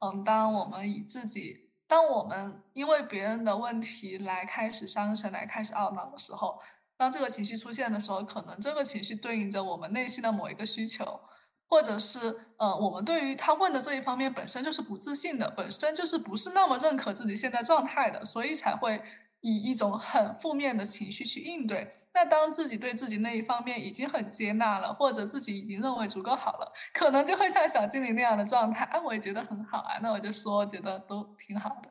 [0.00, 6.60] 嗯，当我们以自己，当我们因为别人的问题来开始伤神，来开始懊恼的时候，
[6.96, 11.20] 当这个情绪出现的时候，可能这个情绪对应着我们内心的某一个需求，
[11.68, 19.00] 或者是呃，我们对于他问的这一方面本身就是不自信的，本身就是不是那么认可自己现在状态的，所以才会
[19.42, 21.97] 以一种很负面的情绪去应对。
[22.14, 28.84] 那当自己对自己那一方面已经很接纳了，或者自己已经认为足够好了，可能就会像小精灵那样的状态。
[28.86, 31.90] 哎，我也觉得很好啊，那我就说，觉得都挺好的。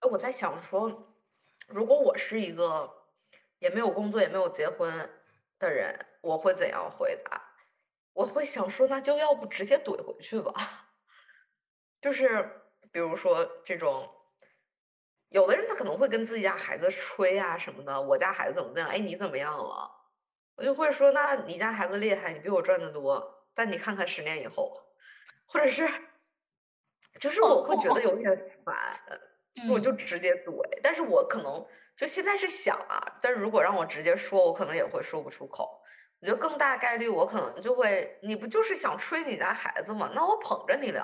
[0.00, 1.14] 哎，我在想说，
[1.66, 2.90] 如果我是一个
[3.58, 4.90] 也没有工作也没有结婚
[5.58, 7.42] 的人，我会怎样回答？
[8.14, 10.52] 我会想说，那就要不直接怼回去吧。
[12.00, 14.08] 就是比如说这种。
[15.32, 18.90] 有的人他可能会跟自己家孩子吹啊什么的，我家孩子怎么怎样？
[18.90, 19.90] 哎，你怎么样了？
[20.56, 24.78] 我就会说，那你家孩子厉害，你比我赚的多，但你看看十年以后，
[25.46, 25.88] 或者是，
[27.18, 28.76] 就是我会觉得有点烦，
[29.70, 30.80] 我就直接怼。
[30.82, 31.66] 但是我可能
[31.96, 35.80] 就现在是想啊，但是如果让我直接说，我可能也会说不出口。
[36.20, 40.12] 我觉得更大概率我可能就会，你不就是想吹你家孩子吗？
[40.14, 41.02] 那我捧着你聊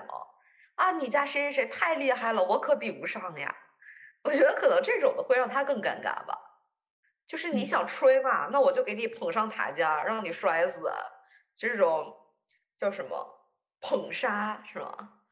[0.75, 3.57] 啊，你家谁谁谁太厉害了，我可比不上呀。
[4.29, 6.39] 我觉得可能这种的会让他更尴尬吧，
[7.27, 10.83] 就是你想吹嘛，那我就给你捧上塔尖，让你摔死，
[11.55, 12.15] 这种
[12.77, 13.49] 叫什么
[13.81, 15.23] 捧杀是吗？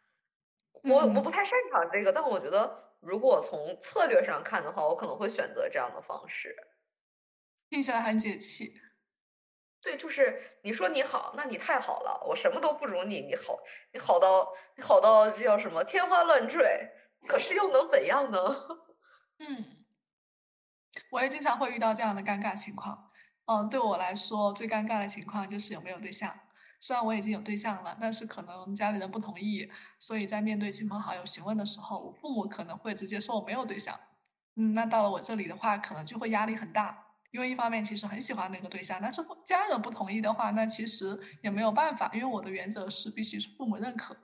[0.82, 6.56] 我我不太擅长这个，但我觉得如果从策略上看的话，我可能会选择这样的方式，
[7.68, 8.80] 听起来很解气。
[9.82, 13.59] 对，就是你说你好，那你太好了，我什么都不如你，你好，
[13.92, 16.90] 你好到你好到这叫什么天花乱坠。
[17.26, 18.38] 可是又能怎样呢？
[19.38, 19.85] 嗯，
[21.11, 23.11] 我也经常会遇到这样的尴尬情况。
[23.44, 26.35] 嗯，对我来说最尴尬的情况就是有没有对象。
[26.81, 33.99] 虽然我已经有对象了，但是可能家里人不同意，所以在面对亲朋好友询问的时候，我父母可能会直接说我没有对象。
[34.57, 44.16] 嗯，那到了我这里的话，可能就会压力很大，因为一方面其实很喜欢那个对象，但是家人不同意的话，那其实也没有办法，因为我的原则是必须是父母认可。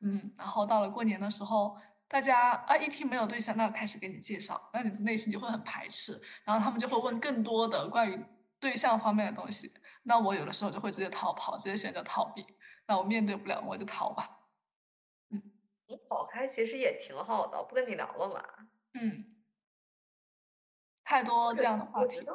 [0.00, 1.76] 嗯，然后到了过年的时候。
[2.10, 8.20] 大家啊，一听没有对象，那开始给你介绍，那你的内心就会很排斥，然后他们就会问更多的关于
[8.58, 12.44] 对象方面的东西，那我有的时候就会直接逃跑，直接选择逃避，
[12.88, 14.28] 那我面对不了，我就逃吧。
[15.30, 15.40] 嗯，
[15.86, 18.44] 你跑开其实也挺好的，不跟你聊了嘛。
[18.94, 19.36] 嗯，
[21.04, 22.26] 太多这样的话题。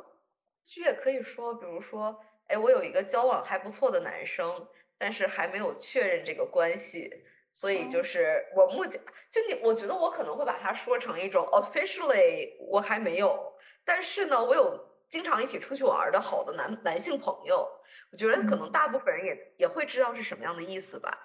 [0.64, 7.12] 其实也可以说，比如说，哎，我有一个交往还不错的男生，但是还没有确认这个关系。
[7.56, 13.54] 所以就是我目前就你，我觉得我可能会把它说成一种 officially 我还没有，
[13.86, 17.66] 但是呢，我有经常一起出去玩的好的男男性朋友，
[18.12, 21.18] 我觉得可能大部分人也也会知道是什么样的意思吧。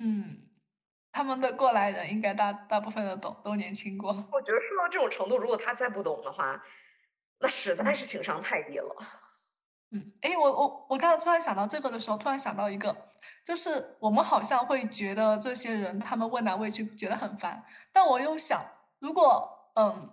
[0.00, 0.36] 嗯，
[1.10, 4.12] 他们的过来人应该大大部分都懂，都年轻过。
[4.32, 6.62] 我觉得说到这种程度，如果他再不懂的话，
[7.38, 8.94] 那实在是情商太低了。
[9.00, 9.06] 嗯，
[10.22, 12.96] 哎，我我我刚才突然想到这个的时候，突然想到一个，
[13.44, 18.64] 就是我们好像会觉得这些人他们问来问去觉得很烦，但我又想，
[18.98, 20.10] 如果嗯，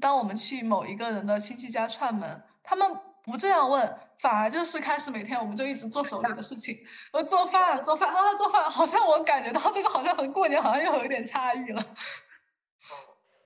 [0.00, 6.78] 当我们去某一个人的亲戚家串门，他们不这样问，反而就是开始每天我们就一直做手里的事情，
[7.12, 11.82] 我做饭做饭啊做饭，好像我感觉到这个好像和过年好像又有一点差异了。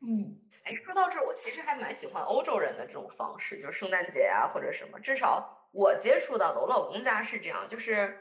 [0.02, 0.40] 嗯。
[0.66, 8.18] 哎，说到这儿，我其实还蛮喜欢欧洲人的这种方式，就是圣诞节啊或者什么，至少我接触到的，我老公家是这样，就是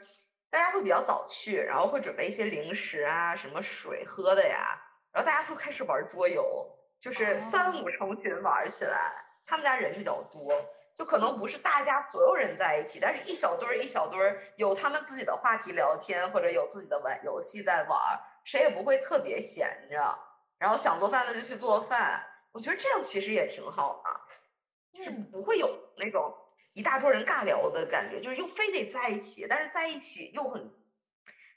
[0.50, 4.78] 大家会比较早去，然后会准备一些零食啊、什么水喝的呀，
[5.10, 9.24] 然后大家会开始玩桌游，就是三五成群玩起来。
[9.46, 10.52] 他们家人比较多，
[10.94, 17.98] 就可能不是大家所有人在一起，但是一小堆儿一小堆儿，有他们自己的话题聊天，或者有自己的玩游戏在玩，
[18.44, 20.18] 谁也不会特别闲着，
[20.58, 22.22] 然后想做饭的就去做饭。
[22.52, 24.20] 我觉得这样其实也挺好的，
[24.92, 26.34] 就是不会有那种
[26.76, 30.70] 一大桌人尬聊的感觉，就是又非得在一起，但是在一起又很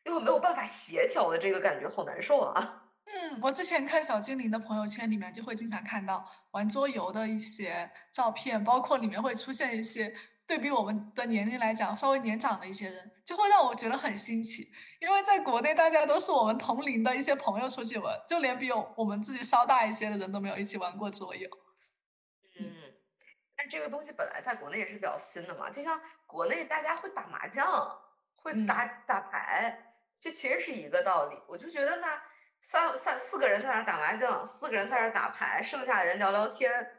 [0.05, 2.85] 又很没有办法协调的这个感觉，好难受啊。
[3.05, 10.13] 嗯，我之前看小精灵的朋友圈里面就会经常看到玩桌游的一些照片，包括里面会出现一些
[10.47, 14.71] 对比我们的年龄来讲稍微年长的一些人，就会让我觉得很新奇。
[15.01, 21.49] 因为在国内，大家都是我们同龄的一些朋友出去玩，就连比我我们自己稍大一些的人都没有一起玩过桌游。
[23.59, 27.99] 嗯，但这个东西本来在国内也是比较新的嘛，就像国内大家会打麻将，
[28.35, 31.37] 会打打牌，这其实是一个道理。
[31.45, 32.07] 我就觉得呢，
[32.61, 36.89] 三三四个人在那打麻将，四个人在那打牌，剩下的人聊聊天，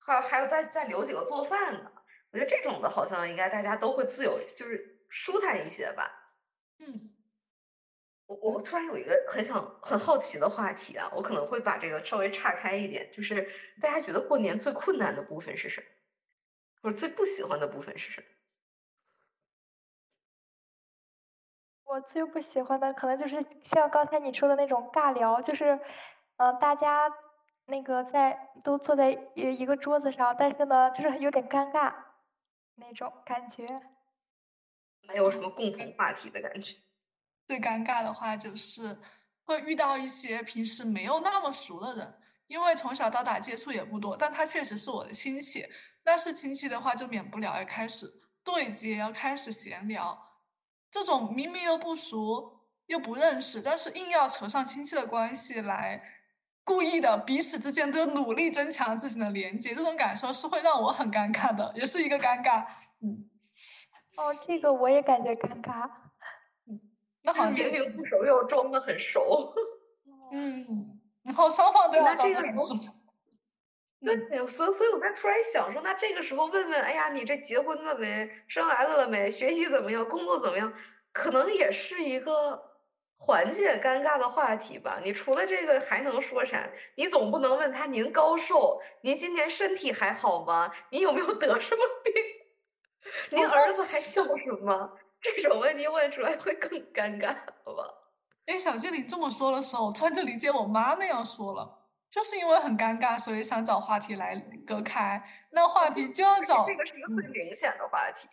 [0.00, 1.92] 还还有再再留几个做饭的，
[2.32, 6.10] 我觉得这种的好像应该大家都会自由，就是舒坦一些吧。
[6.78, 7.14] 嗯。
[8.26, 15.86] 我我突然有一个很想很好奇的话题啊，我可能会把这个稍微岔开一点，就是大家觉得过年最困难的部分是什么，
[16.82, 18.26] 或者最不喜欢的部分是什么？
[21.84, 25.80] 我最不喜欢的可能就是像刚才你说的那种尬聊，就是，
[26.36, 27.10] 嗯，大家
[27.64, 31.94] 那个在都坐在一一个桌子上，但是呢，就是有点尴尬
[32.74, 33.64] 那种感觉，
[35.00, 36.76] 没有什么共同话题的感觉。
[37.46, 38.98] 最尴尬的话就是
[39.44, 45.66] 会遇到一些平时没有那么熟的人，因为从小到大接触也不多，但他确实是我的亲戚。
[46.08, 48.10] 但是亲戚的话就免不了要开始
[48.42, 50.18] 对接，要开始闲聊。
[50.90, 56.02] 这种明明又不熟又不认识，但是硬要扯上亲戚的关系来，
[56.64, 62.66] 故意的彼此之间都努力增强自己的连接，这种感受是会让我很尴尬的，也是一个尴尬。
[63.02, 63.28] 嗯，
[64.16, 65.90] 哦，这个我也感觉尴尬。
[66.66, 66.80] 嗯，
[67.20, 69.52] 那好像明明不熟又装的很熟，
[70.32, 72.66] 嗯，然后双方都那这个时候，
[74.04, 78.30] 对，所以所以我在突然想说，那这个时候问问，哎呀，你这结婚了没？
[78.46, 79.30] 生孩子了没？
[79.30, 80.04] 学习怎么样？
[80.08, 80.72] 工作怎么样？
[81.12, 82.62] 可能也是一个
[83.16, 85.00] 缓解尴尬的话题吧。
[85.02, 86.70] 你除了这个还能说啥？
[86.94, 88.80] 你总不能问他您高寿？
[89.02, 90.72] 您今年身体还好吗？
[90.90, 92.14] 您有没有得什么病？
[93.30, 94.92] 您儿子还孝顺吗？
[95.20, 97.34] 这种问题问出来会更尴尬，
[97.64, 97.82] 好吧？
[98.46, 101.77] 哎，小精灵这么说的时候，我突然就理解我妈那样说了，
[102.10, 105.22] 就是因为很尴尬，所以想找话题来隔开。
[105.50, 108.28] 那话题就要找这个是一个最明显的话题。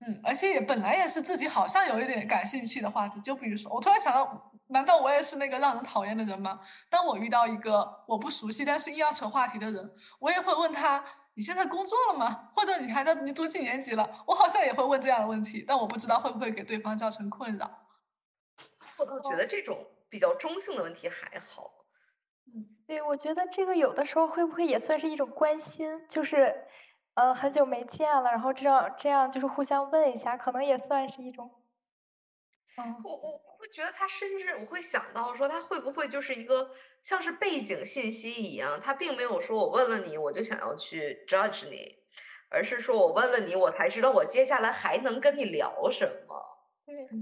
[0.00, 6.60] 嗯，而且也本来也是自己好像有一点感兴趣的话题，就比如说，我突然想到，难道我也是那个让人讨厌的人吗？
[6.88, 11.04] 当我遇到一个我不熟悉但是硬要扯话题的人，我也会问他。
[11.34, 12.50] 你现在工作了吗？
[12.52, 14.24] 或者你还在你读几年级了？
[14.26, 17.86] 我好像也会问这样的问题，但我不知道会不会给对方造成困扰。
[18.96, 21.70] 我倒觉得这种比较中性的问题还好。
[22.88, 26.06] 嗯，对，我觉得这个有的时候会不会也算是一种关心？
[26.08, 26.66] 就是，
[27.14, 31.50] 呃，很久没见了，然后这样这样就是互相问一下，可能也算是一种。
[32.76, 36.70] 嗯，我我会觉得他甚至我会想到说他会不会就是一个。
[37.00, 41.94] 像是背景信息一样，他并没有说我问了你，我就想要去 judge 你，
[42.50, 46.58] 而是说我问了你，我才知道我接下来还能跟你聊什么。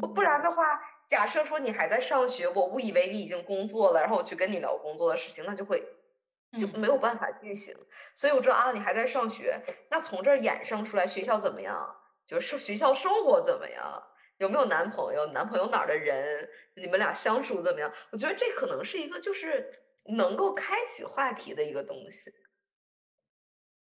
[0.00, 0.62] 不不然的话，
[1.06, 5.82] 假设说你还在上学，我误以为你已经工作了，然后我去跟你聊工作的事情，那就会
[6.58, 7.76] 就没有办法进行。
[8.14, 11.96] 所以我知道啊，你还在上学，那从这儿衍生出来学校怎么样，
[12.26, 14.02] 就是学校生活怎么样，
[14.38, 15.26] 有没有男朋友？
[15.26, 16.48] 男朋友哪儿的人？
[16.74, 17.92] 你们俩相处怎么样？
[18.10, 19.70] 我觉得这可能是一个就是
[20.16, 22.32] 能够开启话题的一个东西。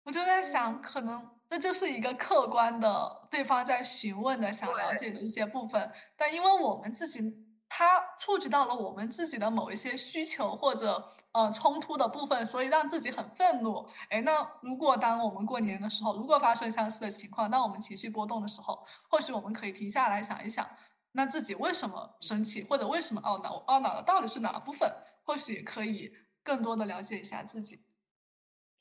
[0.04, 7.46] 我就在想，可能那就是一个客观的对方在询问的、想了解的一些部分，但因为我们自己。
[7.72, 13.88] 它触及到了我们自己的某一些需求或者呃冲突的部分，所以让自己很愤怒。
[14.10, 20.68] 哎，那如果当我们过年的时候，如果发生相似的情况，当我们情绪波动的时候，或许我们可以停下来想一想，
[21.12, 23.64] 那自己为什么生气，或者为什么懊恼？
[23.68, 24.92] 懊恼的到底是哪部分？
[25.24, 27.86] 或许可以更多的了解一下自己。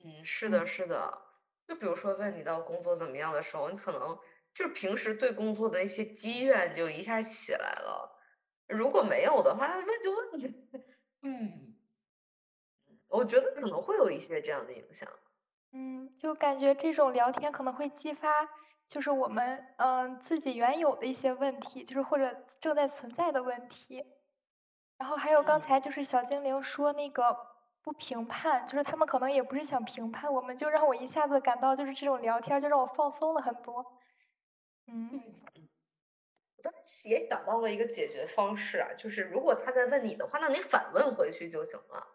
[0.03, 1.28] 嗯，是的，是的。
[1.69, 4.19] 就比如说问你到工作怎么样的时候，你可能
[4.55, 8.19] 就是平时对工作的一些积怨就一下起来了。
[8.67, 10.55] 如果没有的话，那问就问。
[11.21, 11.77] 嗯，
[13.09, 15.09] 我觉得可能会有一些这样的影响。
[15.73, 18.49] 嗯，就感觉这种聊天可能会激发，
[18.87, 24.07] 就是我们嗯自己原有的一些问题，就是或者正在存在的问题。
[24.97, 27.37] 然后还有刚才就是小精灵说那个
[27.83, 33.85] 不评判，就是他们可能也不是想评判我们，就让我一下子感到就是这种聊天就让我放松了很多。
[34.87, 35.11] 嗯。
[36.57, 42.07] 我当时也想到了一个解决方式啊，就是如果他在问你的话，那你反问回去就行了。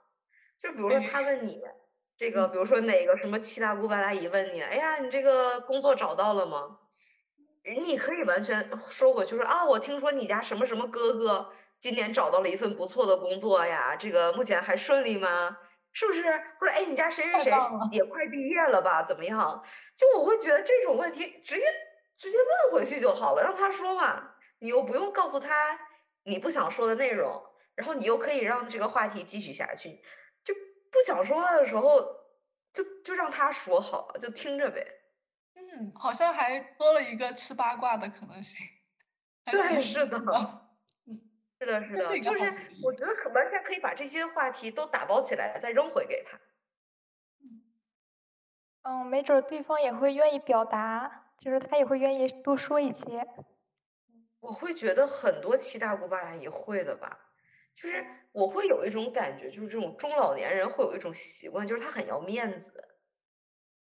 [0.59, 1.63] 就比如说他问你
[2.17, 6.79] 这个，比如说哪个什么七大姑八大姨问你，哎呀，你这个工作找到了吗？
[7.81, 11.53] 你可以完全说回去说啊，我听说你家什么什么哥哥
[11.83, 15.57] 今年找到了一份不错的工作呀，这个目前还顺利吗？
[15.91, 16.23] 是不是？
[16.57, 17.51] 或者哎，你家谁谁谁
[17.91, 19.03] 也快毕业了吧？
[19.03, 19.61] 怎么样？
[19.97, 21.65] 就我会觉得这种问题直接
[22.15, 24.31] 直接问回去就好了，让他说嘛。
[24.59, 25.77] 你又不用告诉他
[26.23, 27.43] 你不想说的内容，
[27.75, 30.01] 然后你又可以让这个话题继续下去。
[30.41, 30.53] 就
[30.89, 32.01] 不想说话的时候，
[32.71, 34.87] 就就让他说好了，就听着呗。
[35.55, 38.65] 嗯，好像还多了一个吃八卦的可能性。
[39.51, 40.17] 对，是的。
[41.65, 42.43] 嗯，是的，是的，就是
[42.81, 46.39] 我觉得可完全可以把这些话题都打包起来，再扔回给他。
[48.83, 53.25] 嗯，没准对方也会愿意表达，就是他也会愿意多说一些。
[54.41, 57.17] 我会觉得很多七大姑八大姨会的吧，
[57.73, 62.97] 就是我会有一种感觉，就是这种中老年人会有一种习惯，就是他很要面子，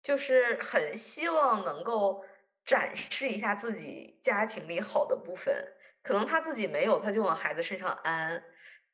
[0.01, 2.25] 就是很希望能够
[2.65, 5.53] 展示一下自己家庭里好的部分，
[6.08, 8.41] 可能他自己没有，他就往孩子身上安，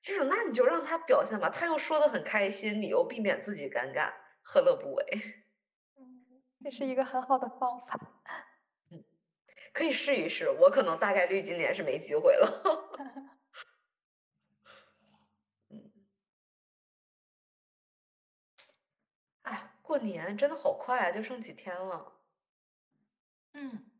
[0.02, 4.12] 这种那你就让他表现吧，他又说的很开心，你又避免自己尴尬，
[4.42, 5.06] 何乐不为？
[6.00, 8.00] 嗯，这是一个很好的方法。
[9.72, 12.98] 可以试一试，我可能大概率今年是没机会了。
[15.70, 15.92] 嗯，
[19.44, 22.22] 哎，过年真的好快啊，就剩几天了。
[23.54, 23.93] 嗯，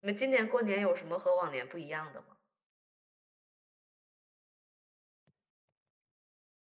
[0.00, 2.36] 你们今年过年有什么和往年不一样的吗？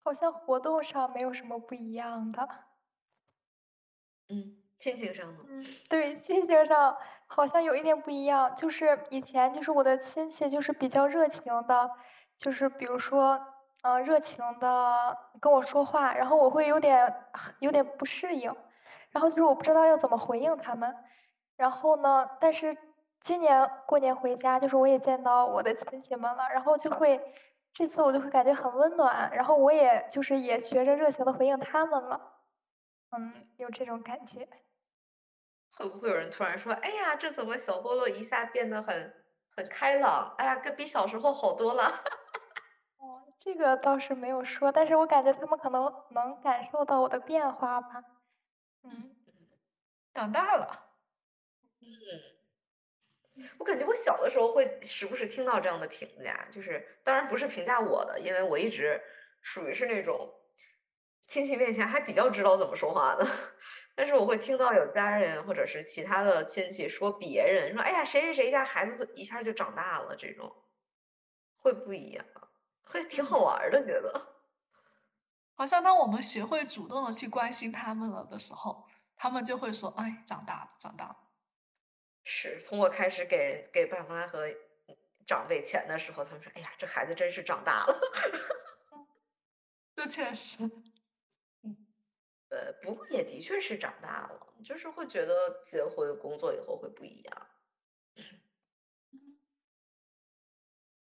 [0.06, 2.48] 好像活动上没有什么不一样的。
[4.28, 4.56] 嗯。
[4.78, 5.40] 心情上呢？
[5.46, 5.60] 嗯，
[5.90, 6.96] 对，亲情上
[7.26, 8.56] 好像有一点不一样。
[8.56, 11.90] 就是以前就是我的亲戚就是比较热情的，
[12.38, 13.38] 就是比如说，
[13.82, 17.14] 嗯，热情的跟我说话，然后我会有点
[17.58, 18.56] 有点不适应，
[19.10, 20.96] 然后就是我不知道要怎么回应他们。
[21.56, 22.74] 然后呢，但是
[23.20, 27.20] 今年过年回家，就是我也见到我的亲戚们了，然后就会
[27.72, 32.20] 这次我就会感觉很温暖，然后我也就是也学着热情的回应他们了，
[33.10, 34.48] 嗯，有这种感觉。
[35.72, 39.14] 会不会有人突然说：“哎呀，这怎么小菠萝一下变得很
[39.50, 40.34] 很开朗？
[40.38, 41.82] 哎呀，跟比小时候好多了。
[43.00, 48.04] ”哦，这个倒是没有说，但是我感觉他们可能能感受到我的变化吧。
[48.84, 49.14] 嗯，
[50.14, 50.68] 长大了。
[51.80, 51.88] 嗯，
[53.58, 59.00] 我感觉我小的时候会时不时听到这样的评价，就是当然不是评价我的，因为我一直
[59.40, 60.34] 属于是那种
[61.26, 63.26] 亲戚面前还比较知道怎么说话的。
[63.96, 70.50] 但是我会听到有家人或者是其他的亲戚说别人说，哎呀，谁谁谁家孩子一下就长大了，这种
[71.56, 72.24] 会不一样，
[72.82, 74.34] 会挺好玩的，觉得。
[75.54, 81.16] 好像当我们学会主动的去关心他们了的时候，他们就会说，哎，长大了，长大了。
[82.24, 84.48] 是从我开始给人给爸妈和
[85.26, 88.00] 长辈钱的时候，他们说，哎呀，这孩子真是长大了。
[89.94, 90.58] 这确实。
[92.48, 97.46] 呃，不过也的确是长大了，就是会觉得结婚工作以后会不一样。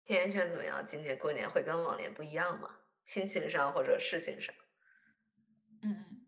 [0.04, 0.86] 甜甜圈怎么样？
[0.86, 2.78] 今年过年会跟往年不一样吗？
[3.04, 4.54] 心情上或者事情上？
[5.82, 6.28] 嗯，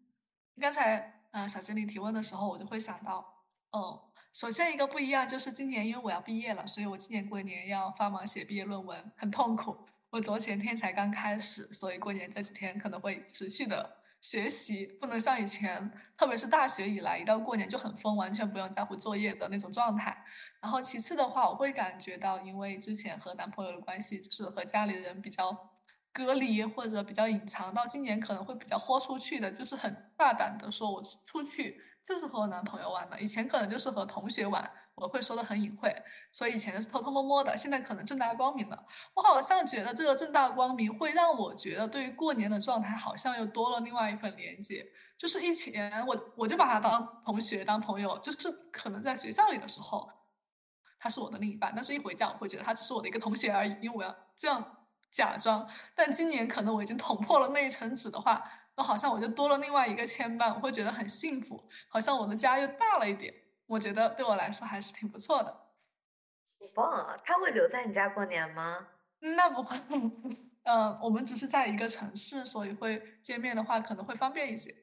[0.59, 9.77] 刚才呃小经理提问的时候，我就会想到，哦，首先一个不一样就是今年因为我要毕业了，所以我今年过年要发忙写毕业论文，很痛苦。
[10.09, 20.25] 我昨前天才刚开始，所以过年这几天可能会持续的学习，不能像以前，特别是大学以来，一到过年就很疯，完全不用在乎作业的那种状态。
[20.59, 25.55] 然后其次的话，我会感觉到，因为之前和男朋友的关系，就是和家里人比较
[26.11, 31.79] 隔离或者比较隐藏，到今年可能会比较豁出去的，就是很大胆的说，我出去。
[32.05, 35.95] 就是和我男朋友玩的，以前可能就是和同学玩，我会说的很隐晦，
[36.33, 38.85] 所以以前是偷偷摸摸的，现在可能正大光明了。
[39.13, 44.85] 我好像觉得这个正大光明会让我觉得对于过年的状态好像又多了另外一份连接。
[45.17, 50.09] 就是以前我我就把他当同学当朋友，就是可能在学校里的时候
[50.99, 55.65] 他是我的另一半，但是一回家我会觉得他只是我的一个同学而已，因为我要这样假装。
[55.95, 58.43] 但今年可能我已经捅破了那一层纸的话。
[58.75, 63.33] 那好像我就多了另外一个牵绊，我会觉得很幸福，好像我的家又大了一点。
[63.67, 65.51] 我觉得对我来说还是挺不错的。
[65.51, 67.17] 好棒啊！
[67.23, 68.87] 他会留在你家过年吗？
[69.19, 69.77] 那不会，
[70.63, 74.75] 嗯， 我们只是在一个城市，所以会见面的话可能会方便一些，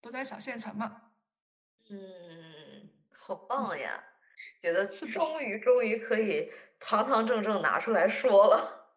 [0.00, 1.10] 都在小县城嘛。
[1.90, 4.02] 嗯，好棒呀！
[4.60, 8.90] 觉得终于终于可以堂堂正正拿出来说了。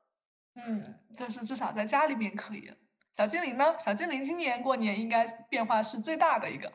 [0.55, 2.73] 嗯，但是至少在家里面可以。
[3.18, 3.76] 小精灵呢？
[3.80, 6.72] 小精灵今年过年应该变化是最大的一个。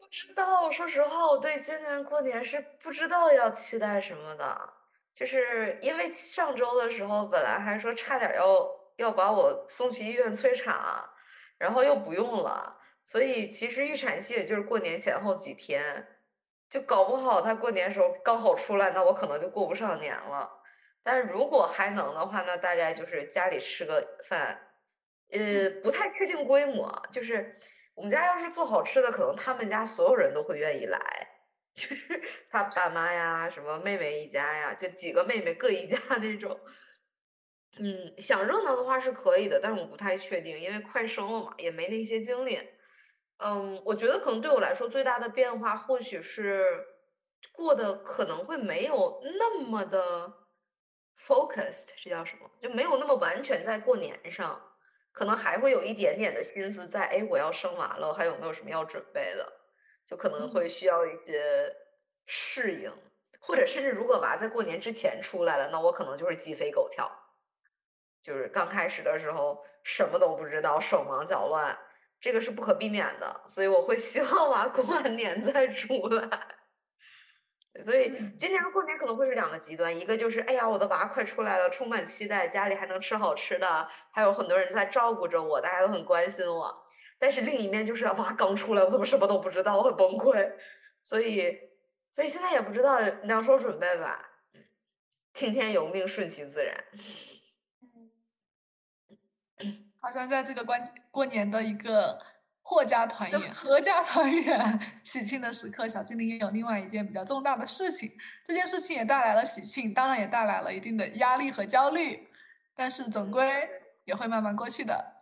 [0.00, 4.58] 不知道，说实话，我对今年过年是不知道要期待什么的。
[5.12, 8.66] 就是因为上周的时候，本来还说差点要
[8.96, 10.74] 要把我送去医院催产，
[11.58, 16.08] 然后又不用了，所以其实预产期也就是过年前后几天，
[16.70, 20.50] 就搞不好他过年时候刚好出来，那我可能就过不上年了。
[21.02, 24.70] 但是如果还能的话，那大概就是家里吃个饭。
[25.30, 27.58] 呃，不太确定规模，就是
[27.94, 30.98] 我们家要是做好吃的，可能他们家所有人都会愿意来，
[31.74, 36.60] 就是他爸妈呀，什么妹妹一家呀，就几个妹妹各一家那种。
[37.76, 42.60] 嗯，想热闹的话是可以的，但是我不太确定，因为快生了嘛，也没那些精力。
[43.38, 46.86] 嗯，我觉得可能对我来说最大的变化，或许是
[47.52, 50.32] 过得可能会没有那么的
[51.18, 52.48] focused，这叫什么？
[52.62, 54.73] 就没有那么完全在过年上。
[55.14, 59.50] 可能还会有一点点的心思在，哎，我要生娃了，还有没有什么要准备的？
[60.04, 61.72] 就可能会需要一些
[62.26, 62.92] 适应，
[63.40, 67.10] 或者甚至如果娃在过年之前出来了，那我可能就是鸡飞狗跳，
[68.22, 71.78] 就是刚开始的时候什么都不知道，手忙脚乱，
[72.20, 76.28] 这个是不可避免的，所以我会希望娃过完年再出来。
[77.82, 86.72] 所以今年过年可能会是两个极端，一个就是哎呀，我的娃快出来了，充满期待，家里还能吃好吃的，还有很多人在照顾着我，大家都很关心我。
[87.18, 90.52] 但是另一面就是娃刚出来，我怎么什么都不知道，我很崩溃。
[91.02, 91.58] 所以，
[92.14, 94.24] 所以现在也不知道两手准备吧，
[95.32, 96.84] 听天由命，顺其自然。
[100.00, 102.20] 好像在这个关过年的一个。
[102.64, 108.10] 阖家团圆，阖家团圆，喜庆的时刻，小精灵也有另外一件比较重大的事情。
[108.42, 112.26] 这件事情也带来了喜庆，当然也带来了一定的压力和焦虑，
[112.74, 113.68] 但是总归
[114.06, 115.12] 也会慢慢过去的。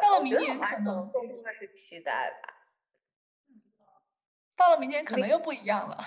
[0.00, 2.54] 到了明年可能更多的是期待吧。
[4.56, 5.98] 到了明年可能又不一样了。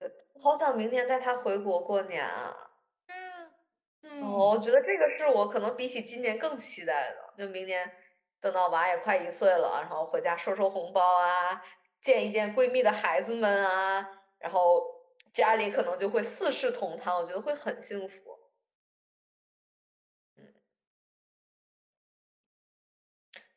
[0.42, 2.54] 好想明年带他回国过年啊！
[3.06, 3.50] 嗯
[4.02, 7.90] 嗯，我觉得这个是我可能比起今年更期待的，就明年。
[8.40, 11.62] 等到娃也快一岁了，然后回家收收红包啊，
[12.00, 14.80] 见一见闺蜜的孩子们啊，然后
[15.32, 18.38] 家里可能就会四世同堂，我觉得会很幸福。
[20.36, 20.54] 嗯，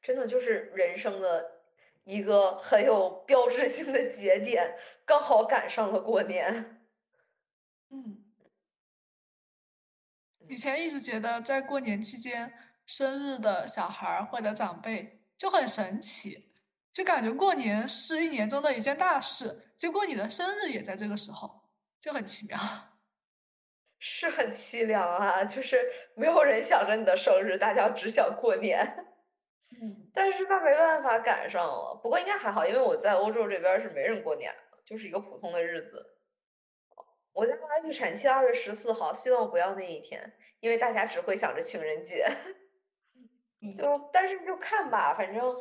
[0.01, 1.61] 真的就是人生的
[2.05, 4.75] 一个很有标志性的节点，
[5.05, 6.87] 刚好赶上了过年。
[7.89, 8.25] 嗯，
[10.49, 12.70] 以前一直觉得在过年期间。
[12.85, 16.53] 生日的小孩儿或者长辈就很神奇，
[16.93, 21.69] 就感觉过年是一年中的一件大事，结果你的生日也在这个时候，
[21.99, 22.57] 就很奇妙。
[24.03, 25.79] 是很凄凉啊，就是
[26.15, 29.07] 没有人想着你的生日，大家只想过年。
[29.81, 36.17] 嗯，但是那没办法赶上了，不过应该还好，因为我在欧洲这边是没人过年的，就是一个普通的日子。
[37.33, 37.53] 我家
[37.85, 42.27] 预产期二月十四号，希望不要那一天，因为大家只会想着情人节。
[43.75, 45.55] 就但是就看吧，反正，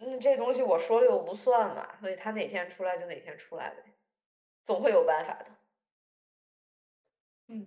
[0.00, 3.94] 嗯，这东西我说了又不算嘛，所以他哪天出来就哪天出来呗，
[4.64, 5.46] 总会有办法的。
[7.46, 7.66] 嗯，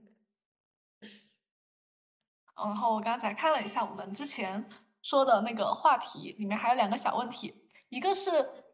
[2.56, 4.70] 然后我刚才看了一下我们之前
[5.02, 8.32] 说的那个话题，里面还有两个小问题，一个是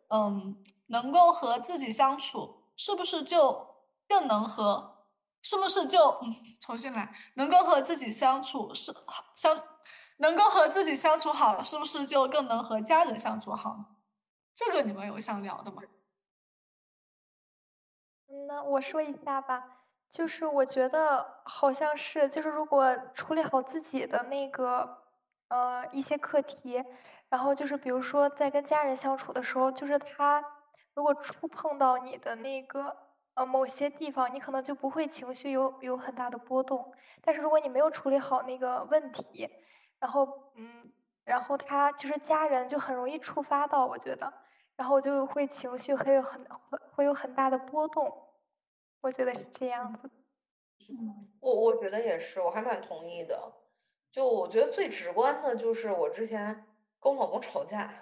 [0.09, 5.07] 嗯，能够和自己相处是不是就更能和，
[5.41, 9.61] 是不是就嗯重新来，能够和自己相处是好相，
[10.17, 13.85] 能够和自己相处好了，是不是就更能和家人相处好呢？
[14.55, 15.81] 这个你们有想聊的吗？
[18.47, 19.63] 那我说一下吧，
[20.09, 24.97] 就是我觉得好像是，就是如果处理好自己的那个
[25.49, 26.83] 呃一些课题，
[27.29, 30.43] 然后就是比如说在跟家人相处的时候，就是他
[30.93, 32.95] 如果触碰到你的那个
[33.33, 36.93] 呃某些地方，你可能就不会情绪有有很大的波动。
[37.21, 39.49] 但是如果你没有处理好那个问题，
[40.03, 40.91] 然后嗯，
[41.23, 44.33] 然后他就是家人就很容易触发到，我觉得。
[44.75, 48.27] 然后我就会情绪会有很会会有很大的波动，
[48.99, 50.11] 我觉得是这样子。
[51.39, 53.53] 我我觉得也是，我还蛮同意的。
[54.11, 56.65] 就我觉得最直观的就是我之前
[56.99, 57.95] 跟我老公吵架，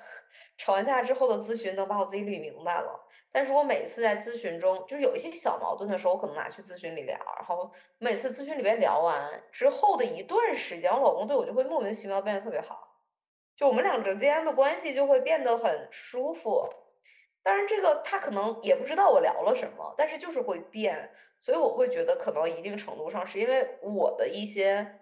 [0.62, 3.00] 吵完架之后的咨询能把我自己捋明白了。
[3.32, 12.90] 但是我每次在咨询中，就是有一些小矛盾的时候，我可能拿去咨询里聊，然后每次咨询里边聊完之后的一段时间，我老公对我就会莫名其妙变得特别好。
[13.56, 16.64] 就我们俩之间的关系就会变得很舒服，
[17.42, 25.00] 当然这个他可能也不知道我聊了什么，但是就是会变，所以我会觉得可能一定程度上是因为我的一些，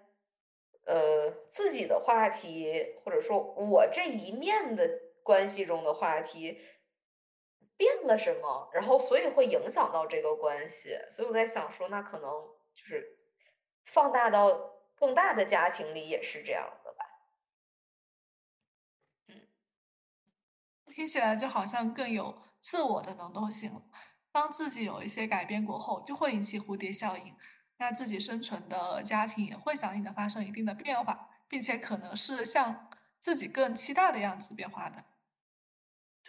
[0.86, 4.88] 呃自己的话题，或者说我这一面的
[5.30, 6.60] 关系中的话题
[7.76, 12.28] 变了什么，然后所以会影响到这个关系，所以我在想说，那可能
[12.74, 13.16] 就是
[13.84, 17.04] 放大到更大的家庭里也是这样的吧。
[19.28, 19.40] 嗯。
[20.92, 23.82] 听起来就好像更有自我的能动性了。
[24.32, 27.36] 当自己有一些改变过后，就会引起蝴蝶效应，
[27.76, 35.04] 那自己生存的家庭也会相应的发生一定的变化，并且可能是像自己更期待的样子变化的。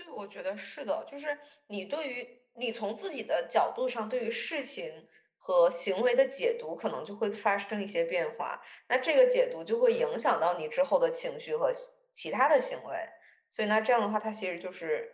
[0.04, 1.38] 对，我觉得是的，就是
[1.68, 8.62] 你对于你从自己的角度上对于事情和行为的解读，可能就会发生一些变化。
[8.89, 11.72] 那这个解读就会影响到你之后的情绪和
[12.12, 13.10] 其他的行为。
[13.49, 15.14] 所以那这样的话，它其实就是，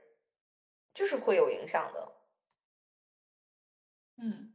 [0.93, 2.13] 就是会有影响的。
[4.17, 4.53] 嗯，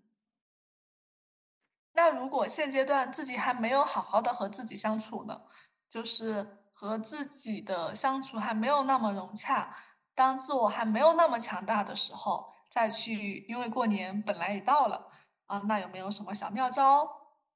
[1.92, 5.42] 那如果现阶段自己还没有好好的和自己相处呢？
[5.88, 9.76] 就是和自己的相处还没有那么融洽，
[10.14, 15.10] 当自我还没有那么强大的时候，再去，因为过年本来也到了
[15.46, 17.08] 啊，那有没有什么小妙招，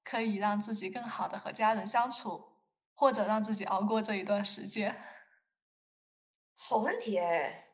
[0.04, 2.56] 可以让自己更好的和家人相处，
[2.94, 5.00] 或者让自己熬过这一段时间？
[6.58, 7.66] 好问题哎，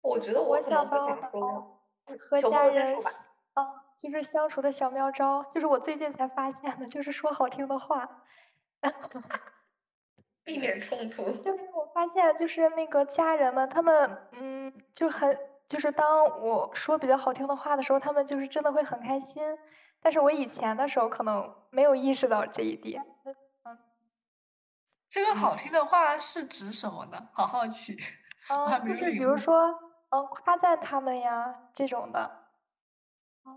[0.00, 1.84] 我觉得我可能会想说，
[2.18, 2.96] 和家人
[3.54, 3.62] 啊，
[3.96, 8.24] 就是相处的小妙招，就是我最近才发现的，就是说好听的话，
[10.50, 11.30] 避免冲突。
[11.42, 15.38] 就是我发现，就是那个家人们，他们嗯，就很
[15.68, 19.42] 就是当我说比较好听的话的时候，他们就是真的会很开心。
[20.02, 23.04] 但是我以前的时候可能没有意识到这一点。
[25.08, 27.28] 这个好听的话是指什么呢？
[27.32, 27.96] 好好奇。
[28.48, 29.68] 嗯，就是比如说，
[30.10, 32.48] 嗯，夸赞他们呀，这种的。
[33.42, 33.52] 哦，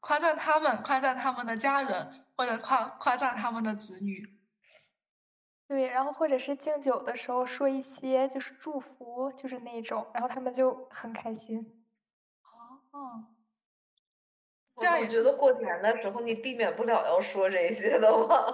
[0.00, 4.41] 夸赞他们，夸赞他们的家人，或者夸夸赞他们的子女。
[5.72, 11.82] 对，然后或者是敬酒的时候说一些就是祝福，就是那种，然后他们就很开心。
[12.90, 13.24] 哦。
[14.76, 18.52] 这样我觉得过年的时候你避免不了要说这些的吧。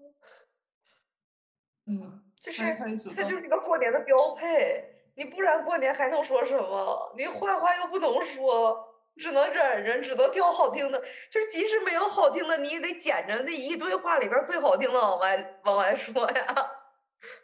[1.84, 2.74] 嗯，就是
[3.14, 7.12] 它就是一个过年的标配，你不然过年还能说什么？
[7.18, 11.00] 你坏话又不能说，只能忍着，只能挑好听的。
[11.30, 16.46] 就是即使没有好听的，你也得捡着那一堆话里边最好听的往外往外说呀。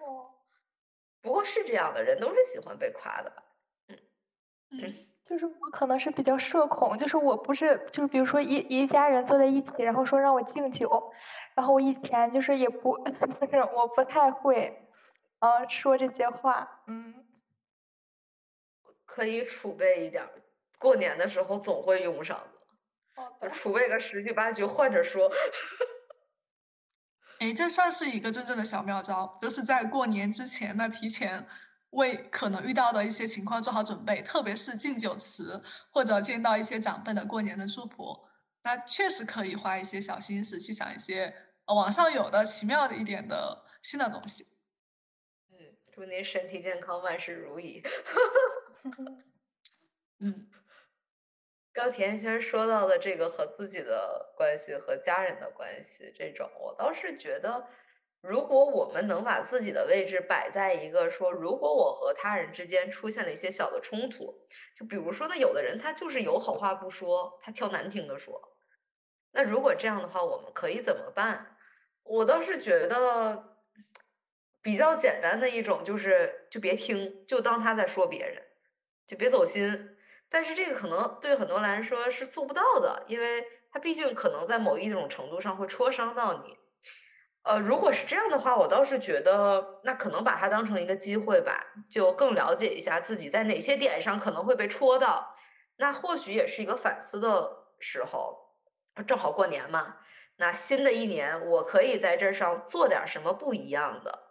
[0.00, 0.30] 哦，
[1.20, 3.32] 不过是这样的，人都是喜欢被夸的。
[3.88, 3.98] 嗯
[4.70, 4.92] 嗯，
[5.24, 11.12] 就是我可能是比较社恐，就是我不是就是比如说一一家人坐在一起，然后说让我敬酒。
[11.54, 12.98] 然后我以前就是也不，
[13.40, 14.90] 就是我不太会，
[15.38, 17.26] 呃，说这些话，嗯，
[19.06, 20.28] 可以储备一点，
[20.78, 22.38] 过年的时候总会用上
[23.40, 25.30] 的，就储备个十句八句换着说。
[27.40, 31.46] 哎，这算是一个真正的小妙招，就是在过年之前呢，提前
[31.90, 38.26] 为可能遇到的一些情况做好准备，特别是敬酒词或者见到一些长辈的过年的祝福，
[38.62, 41.34] 那确实可以花一些小心思去想一些。
[41.66, 44.46] 网上有的奇妙的一点的新的东西，
[45.50, 45.58] 嗯，
[45.92, 47.82] 祝您身体健康，万事如意。
[50.20, 50.48] 嗯，
[51.76, 57.68] 刚田轩说到的这个和自己的关系和家人的关系这种，我倒是觉得，
[58.22, 64.40] 如果我们能把自己的位置摆在一个说，如果我和他人之间出现了一些小的冲突，
[64.74, 68.56] 就比如说呢，有的人他就是有好话不说，他挑难听的说。
[69.32, 71.58] 那如果这样的话，我们可以怎么办？
[72.04, 73.58] 我倒是觉得
[74.62, 78.42] 比较简单的一种就是，就别听，就当他在说别人，
[79.06, 79.95] 就别走心。
[80.28, 86.58] 但是这个可能对很多来说是做不到的，因为他毕竟可能在某一种程度上会戳伤到你。
[87.42, 95.36] 呃，如果是这样的话，我倒是觉得那可能把它当成一个机会吧，就更了解一下自己在哪些点上可能会被戳到，
[95.76, 98.44] 那或许也是一个反思的时候。
[99.06, 99.98] 正好过年嘛，
[100.36, 104.22] 那新的一年我可以在这上做点什么不一样的，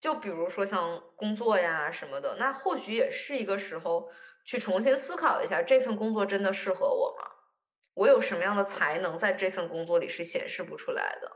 [0.00, 4.10] 就比如说像工作呀什么的，那或许也是一个时候
[4.44, 7.30] 去重新思考一下这份工作真的适合我吗？
[7.94, 11.30] 我有什么样的才能在这份工作里是显示不出来的？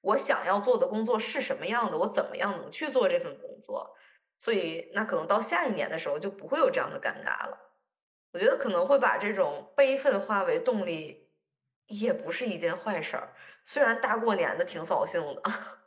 [0.00, 1.98] 我想要做的工作是什么样的？
[1.98, 3.94] 我怎么样能去做这份工作？
[4.38, 7.58] 所以，那可能到下一年的时候就不会有这样的尴尬了。
[8.32, 11.30] 我觉得可能会把这种悲愤化为动力，
[11.86, 13.34] 也不是一件坏事儿。
[13.64, 15.42] 虽然大过年的挺扫兴的。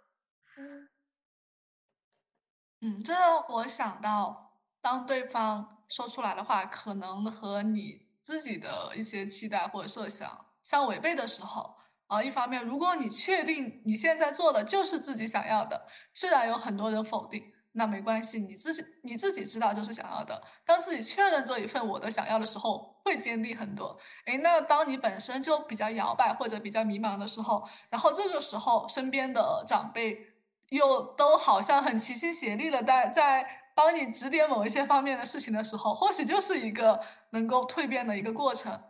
[2.82, 10.28] 嗯，这让我想到，当对方说出来的话，可能和你自己的一些期待或者设想
[10.64, 11.76] 相违背的时候。
[12.08, 20.42] 啊，一方面，如果你确定你现在做的就是自己想要的，虽然有很多人否定，那没关系，你自己你自己知道就是想要的。
[20.66, 23.96] 当自己确认这一份我的想要的时候，会坚定很多。
[24.26, 30.34] 诶，那当你本身就比较摇摆或者比较迷茫的时候，然后这个时候身边的长辈
[30.70, 37.00] 又都好像很齐心协力的在在帮你指点某一些方面的事情的时候，或许就是一个
[37.32, 38.82] 能够蜕变的一个过程。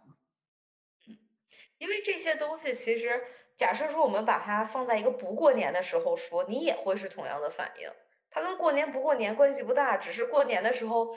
[1.78, 3.22] 因为这些东西，其实
[3.56, 7.90] 假设说我们把它放在一个不过年的时候说，你也会是同样的反应。
[8.30, 11.16] 它跟过年不过年关系不大，只是过年的时候，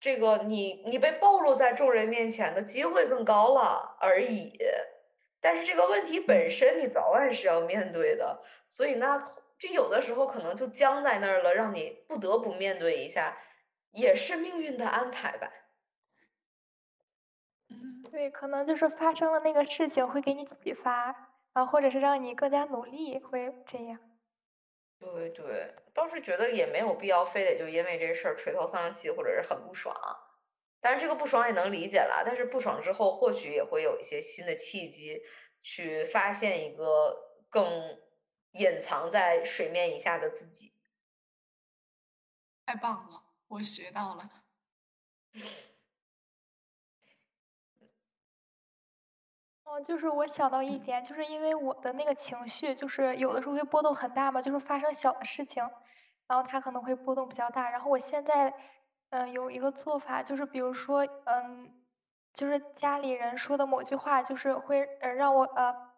[0.00, 4.58] 这个你你被暴露在众人面前的机会更高了而已。
[5.40, 8.42] 但是这个问题本身，你早晚是要面对的。
[8.68, 9.24] 所以那
[9.60, 13.38] 就有的时候可能就僵在那儿了，让你不得不面对一下，
[13.92, 15.52] 也是命运的安排吧。
[18.10, 21.06] 对，可能就是发生了那个事情会给你启发，
[21.52, 23.98] 然后或者是让你更加努力，会这样。
[25.00, 29.94] 对对，倒是觉得也没有必要非得就因为这事儿垂头丧气或者是很不爽，
[30.80, 32.22] 但是这个不爽也能理解了。
[32.26, 35.22] 但是不爽之后，或许也会有一些新的契机，
[35.62, 37.16] 去发现一个
[37.48, 37.98] 更
[38.52, 40.72] 隐藏在水面以下的自己。
[42.66, 44.30] 太棒了，我学到了。
[49.64, 55.62] 哦，就是我想到一点，就是因为我的那个情绪，就是有的时候会波动很大嘛，就是发生小的事情，
[56.26, 57.70] 然后它可能会波动比较大。
[57.70, 58.52] 然后我现在，
[59.10, 61.72] 嗯，有一个做法，就是比如说，嗯，
[62.32, 65.89] 就是家里人说的某句话，就是会呃让我呃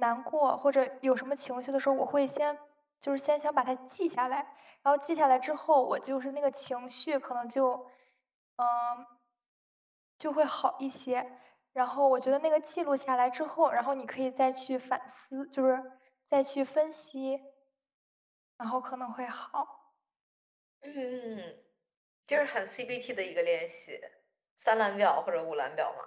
[0.00, 2.58] 难过或者有什么情绪的时候，我会先
[3.00, 4.46] 就是先想把它记下来，
[4.82, 7.80] 然后记下来之后，我就是那个情绪可能就
[8.56, 9.06] 嗯
[10.20, 11.26] 就会好一些。
[11.72, 15.84] 然后我觉得那个记录下来之后，然后你可以再去反思，就是
[16.28, 17.40] 再去分析，
[18.58, 19.66] 然后可能会好。
[20.82, 21.58] 嗯，
[22.26, 24.00] 就是很 CBT 的一个练习，
[24.56, 26.02] 三蓝表或者五蓝表嘛。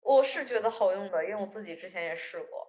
[0.00, 2.67] 我是觉得好用的，因为我自己之前也试过。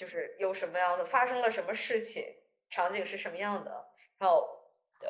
[0.00, 2.24] 就是有什么样的发生了什么事情，
[2.70, 4.48] 场景是什么样的，然后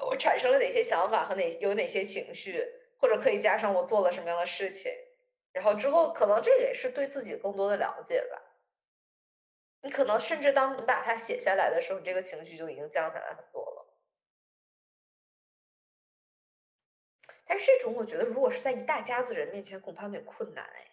[0.08, 2.66] 我产生了哪些想法和哪有哪些情绪。
[3.02, 4.92] 或者可以加上我做了什么样的事情，
[5.52, 8.42] 然后之后可能这也是对自己更多的了解吧。
[9.80, 13.86] 你可能甚至当你把它写下来的时候，你这个情绪就已经降下来很多了。
[17.46, 20.86] 但是这种我觉得，如果是在一大家子人面前，恐怕有点困难哎。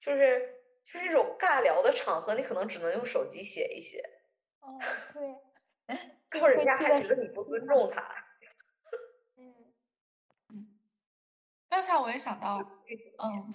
[0.00, 0.53] 就是
[0.84, 4.02] 就是这种尬聊的场合，你可能只能用手机写一写。
[4.60, 4.78] 哦，
[5.14, 5.22] 对。
[6.40, 8.02] 或者人家还觉得你不尊重他。
[9.36, 9.54] 嗯
[10.50, 10.78] 嗯
[11.68, 12.58] 刚才我也想到，
[13.18, 13.54] 嗯，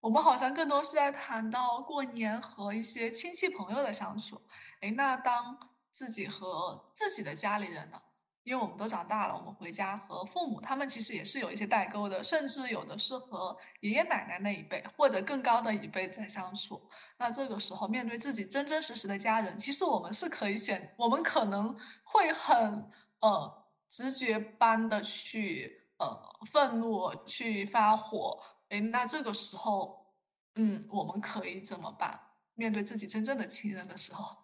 [0.00, 4.40] 我们好像更多是在谈到过年和一些亲戚朋友的相处。
[4.80, 5.58] 哎，那当
[5.90, 8.00] 自己和自己的家里人呢？
[8.46, 16.80] 因为我们都长大了，我们回家和父母，他们其实也是有一些代沟的，甚至有的是和爷爷奶奶那一辈或者更高的一辈在相处。
[17.18, 22.88] 那这个时候，面对自己真真实实的家人，其实我们是可以选，我们可能会很
[23.18, 25.82] 呃直觉般的去。
[25.98, 26.14] 呃，
[26.52, 28.38] 愤怒去发火，
[28.68, 30.12] 哎，那这个时候，
[30.56, 32.20] 嗯，我们可以怎么办？
[32.54, 34.36] 面对自己真正的亲人的时候。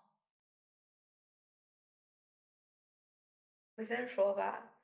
[3.83, 4.77] 我先说吧，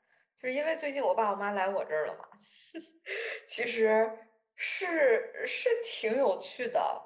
[0.42, 2.28] 就是因为最近我爸我妈来我这儿了嘛，
[3.46, 4.10] 其实
[4.56, 7.00] 是是挺有趣的，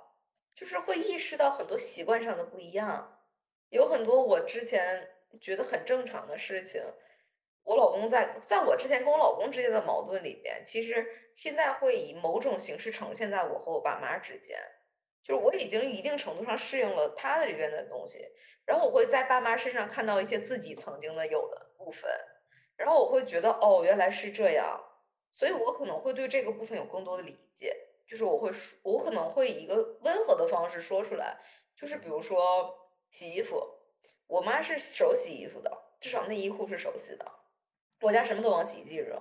[0.54, 3.20] 就是会意识到很多习惯上的不一样，
[3.68, 5.06] 有很多我之前
[5.38, 6.82] 觉得很正常的事情，
[7.62, 14.58] 我老公在在我之前跟我老公之间的矛盾里边，其实现在会以某种形式呈现在我和我爸妈之间，
[15.22, 18.18] 就是我已经一定程度上适应了他的这边的东西，
[18.64, 21.61] 然后我会在爸妈身上看到一些自己曾经的有的。
[21.84, 22.10] 部分，
[22.76, 24.80] 然后我会觉得哦，原来是这样，
[25.30, 27.76] 所以我可能会对这个部分有更多的理解，
[28.08, 31.40] 就是我会说，我可能会以一个温和的方式说出来，
[31.76, 33.62] 就是比如说洗衣服，
[34.26, 35.70] 我妈是手洗衣服的，
[36.00, 37.24] 至少内衣裤是手洗的，
[38.00, 39.20] 我家什么都往洗衣机扔，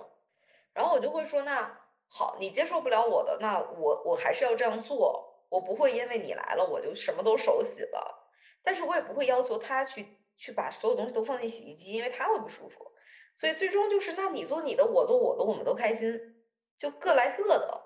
[0.72, 8.28] 然后我就会说，那好，你接受不了我的，那我我还是要这样做，我不会因为你来了我就什么都手洗了，
[8.62, 10.18] 但是我也不会要求他去。
[10.42, 12.90] 去把所有东西都放进洗衣机，因为他会不舒服，
[13.36, 16.42] 所以最终就是，那你做你的，我做我的，我们都开心，
[16.76, 17.80] 就各来各的。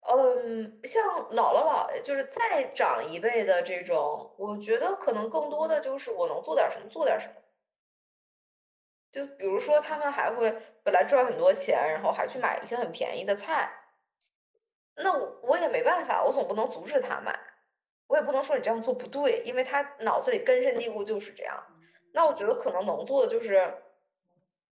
[0.00, 7.34] 嗯，像姥姥姥爷，就是再长一辈的这种，我觉得可能更多的就是我能做点什么做点什么。
[9.12, 10.50] 就比如说，他们还会
[10.82, 13.72] 本来赚很多钱，然后还去买一些很便宜的菜，
[14.96, 17.51] 那我我也没办法，我总不能阻止他买。
[18.06, 21.64] 我也不能说你这样做不对，因为他脑子里根深蒂固就是这样。
[22.12, 23.82] 那我觉得可能能做的就是，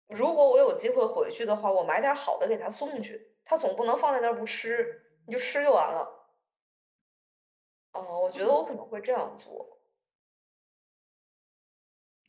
[0.07, 3.35] 如果我有机会回去的话，我买点好的给他送去。
[3.45, 6.27] 他总不能放在那儿不吃，你就吃就完了。
[7.93, 9.79] 哦，我觉得我可能会这样做。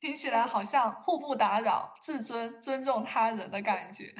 [0.00, 4.14] 听起来好像互不打扰、自尊、尊重他人的感觉。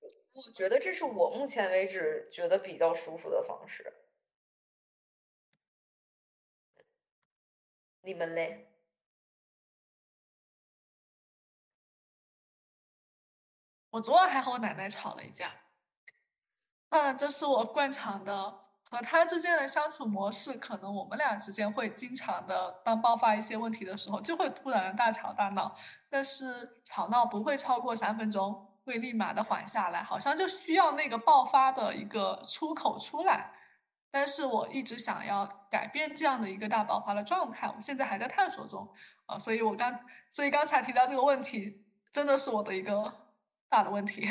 [0.00, 3.92] 我觉得这是我目前为止觉得比较舒服的方式。
[8.02, 8.66] 你们嘞？
[13.90, 15.50] 我昨晚还和我奶奶吵了一架。
[16.90, 20.54] 嗯，这是我惯常的和她之间的相处模式。
[20.54, 25.76] 可能我们俩之间会经常的，当爆发一些问题的时候，就会突然大吵大闹。
[26.08, 33.52] 但是吵闹不会超过三分钟，会立马的缓下来，好像就需要那个爆发的一个出口出来。
[34.10, 38.88] 但是我一直想要改变这样的一个大爆发的状态，我现在还在探索中
[39.26, 43.12] 啊，所以我刚，所以刚才提到这个问题，真的是我的一个
[43.68, 44.28] 大的问题，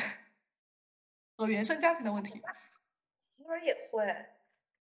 [1.37, 2.41] 和原生家庭的问题。
[3.45, 4.25] 偶尔也会，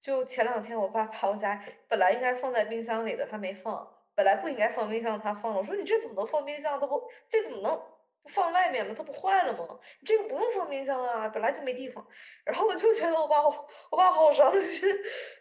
[0.01, 6.79] 就前两天我爸把我家本来应该放在冰箱里的，他没放，本来不应该放冰箱，他放了，我说你这怎么能放冰箱？
[6.79, 7.81] 他不，这怎么能？
[8.29, 8.95] 放外面嘛？
[8.97, 9.79] 它不坏了吗？
[10.01, 12.07] 你这个不用放冰箱啊，本来就没地方。
[12.45, 13.43] 然后我就觉得我爸，
[13.91, 14.89] 我爸好伤心，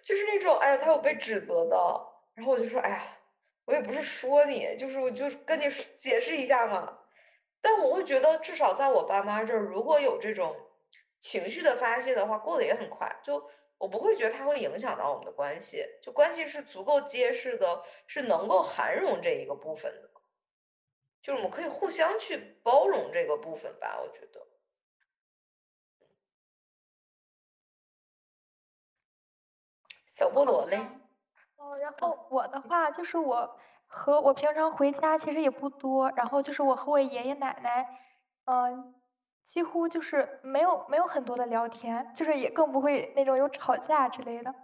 [0.04, 1.78] 就是那种，哎呀，他有被指责的。
[2.34, 3.04] 然后我就说，哎呀，
[3.66, 5.66] 我也不是说你，就是我就跟你
[5.96, 7.00] 解释一下嘛。
[7.62, 10.56] 但我会觉得，至少在我爸妈这儿，如果有这种
[11.20, 13.20] 情绪的发泄的话，过得也很快。
[13.24, 20.17] 就我不会觉得它会影响到我们的关系，就关系是足够结实的，是能够涵容这一个部分的。
[21.28, 24.48] 就是我们可以互相去包容这个部分吧，我觉得。
[30.16, 30.78] 小菠萝嘞？
[31.58, 38.00] 哦，然后我的话就是我和我平常回家其实也不多，然后就是我和我爷爷奶奶，
[38.46, 38.96] 嗯，
[39.44, 44.56] 几乎就是没有没有很多的聊天，就是也更不会那种有吵架之类的，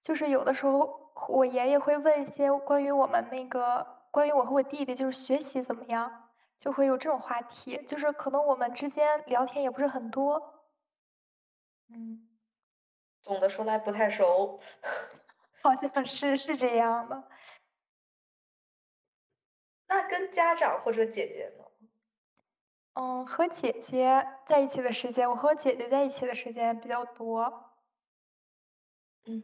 [0.00, 4.03] 就是有的时候我爷爷会问一些关于我们那个。
[4.14, 10.40] 关于我和我弟弟，就是学习怎么样，就会有这种话题，就是可能我们之间聊天也不是很多，
[11.88, 12.28] 嗯，
[13.22, 14.58] 总的说来不太熟，
[15.62, 17.24] 好像是是这样的。
[19.88, 21.64] 那跟家长或者姐姐呢？
[22.96, 27.52] 嗯，和姐姐在一起的时间，我和我姐姐在一起的时间比较多。
[29.26, 29.42] 嗯，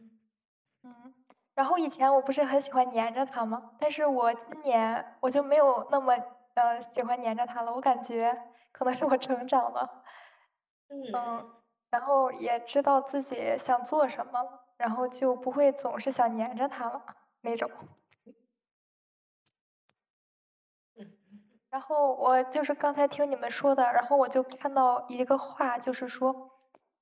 [0.83, 1.20] 嗯。
[1.55, 3.61] 然后以前我不是很喜欢黏着他吗？
[3.77, 6.13] 但是我今年我就没有那么
[6.55, 7.73] 呃喜欢黏着他了。
[7.73, 8.37] 我感觉
[8.71, 10.03] 可能是我成长了，
[11.13, 11.45] 嗯，
[11.91, 17.03] 然后也知道自己想做什么了，然后就不会总是想黏着他了
[17.41, 17.69] 那种。
[21.69, 26.35] 然后我就是刚才听你们说的，然后我就看到一个话，就是说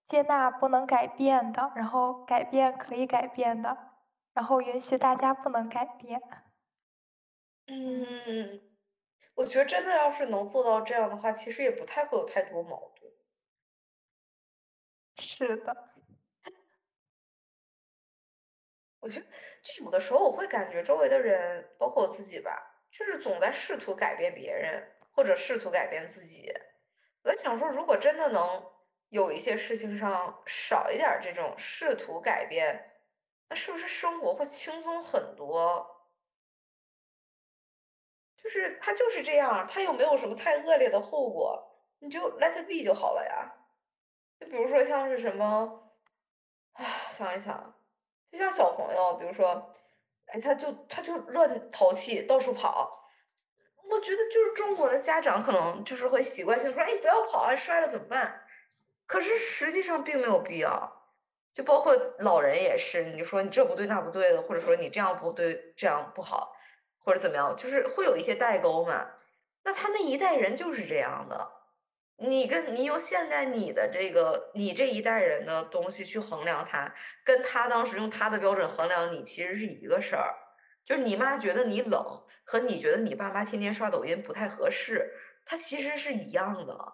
[0.08, 3.89] 接纳不能改变的，然后改变可以改变的。
[4.40, 6.18] 然后允许大家不能改变。
[7.68, 8.62] 嗯，
[9.36, 13.12] 我觉得真的要是能做到这样的话，其实也不太会有太多矛盾。
[15.18, 15.76] 是的。
[19.02, 19.26] 我觉得，
[19.62, 26.50] 就有的时候我会感觉周围的人，包括我自己吧，就是总在试图改变别人，或者试图改变自己。
[27.24, 28.66] 我在想说，如果真的能
[29.10, 32.99] 有一些事情上少一点这种试图改变，
[33.50, 36.06] 那是不是生活会轻松很多？
[38.42, 43.54] 就是他就是这样，他又没有什么太恶劣的后果，你就 let it be 就好了呀。
[44.40, 45.92] 就比如说像是什么，
[46.74, 47.76] 唉，想一想。
[48.32, 49.74] 就像小朋友，比如说，
[50.28, 53.10] 哎，他就他就乱淘气，到处跑。
[53.90, 58.46] 我觉得就是中国的家长可能就是会习惯性说，哎，不要跑啊，摔了怎么办？
[59.08, 60.99] 可是实际上并没有必要。
[61.54, 66.56] 就包括老人也是，你说你这不对那不对的，或者说你这样不对这样不好，
[67.00, 69.12] 或者怎么样，就是会有一些代沟嘛。
[69.64, 71.52] 那他那一代人就是这样的。
[72.22, 76.94] 你跟你用现在你的这个你这一代人的东西去衡量他，
[77.24, 80.36] 跟他当时用他的标准衡量你，其实是一个事儿。
[80.84, 85.14] 就是你妈觉得你冷，和你觉得你爸妈天天刷抖音不太合适，
[85.46, 86.94] 他其实是一样的，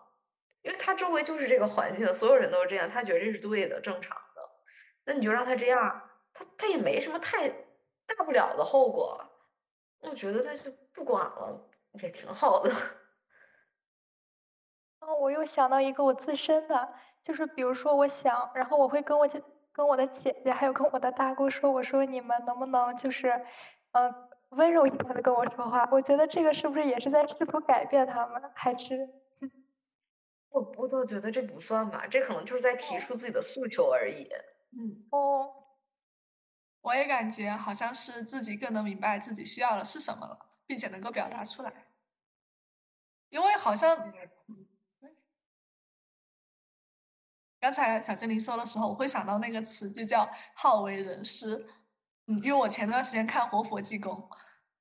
[0.62, 4.16] 因为他周围就是这个环境，所有人都是这样，他觉得这是对的、正常。
[5.06, 6.02] 那你就让他这样，
[6.34, 9.24] 他他也没什么太大不了的后果。
[10.02, 11.70] 我觉得那就不管了，
[12.02, 12.70] 也挺好的。
[15.20, 16.90] 我又想到一个我自身的，
[17.22, 19.42] 就是比如说，我想，然后我会跟我姐、
[19.72, 23.40] 跟我的姐姐，还有跟我的大姑说，我说你们能不能就是，
[23.92, 24.14] 嗯，
[24.50, 25.88] 温柔一点的跟我说话？
[25.92, 28.42] 我觉得这个是不是也是在试图改变他们？
[28.56, 29.10] 还是？
[30.50, 34.28] 我我倒觉得这不算吧，这可能就是在提出自己的诉求而已。
[35.16, 35.54] 嗯，哦，
[36.82, 41.88] 我也感觉好像是自己更能明白自己需要的是什么了，并且能够表达出来，
[43.30, 44.14] 因为好像。
[47.58, 51.66] 刚才小精灵说的时候，我会想到那个词，就叫好为人师。
[52.28, 54.14] 嗯，因为我前段时间看《活佛济公》，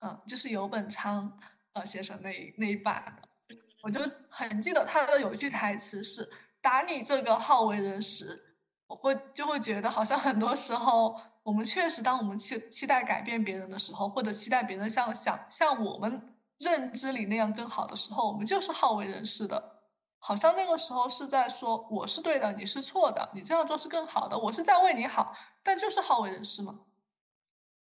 [0.01, 1.41] 嗯，就是游本昌
[1.73, 6.31] 呃先生那那一版的，我就很记得他的有一句台词是
[6.61, 8.44] “打你这个好为人师”，
[8.87, 19.73] 我会就会觉得好像很多时候，我们确实当我们期期待改变别人的时候，或者期待别人像想像我们认知里那样更好的时候，我们就是好为人师的。
[20.19, 26.81] 好像那个时候是在说我是对的，你是错的，你这样做是更好的，我是在为你好，但就是好为人师嘛。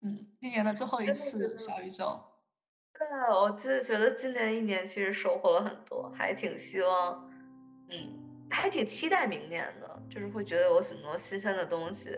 [0.01, 2.19] 嗯，今年的最后一次小宇宙。
[2.97, 7.29] 对啊，我就是觉得今年一年其实收获了很多，还挺希望，
[7.89, 12.11] 嗯，还挺期待明年的，就是会觉得有很多新鲜的东西，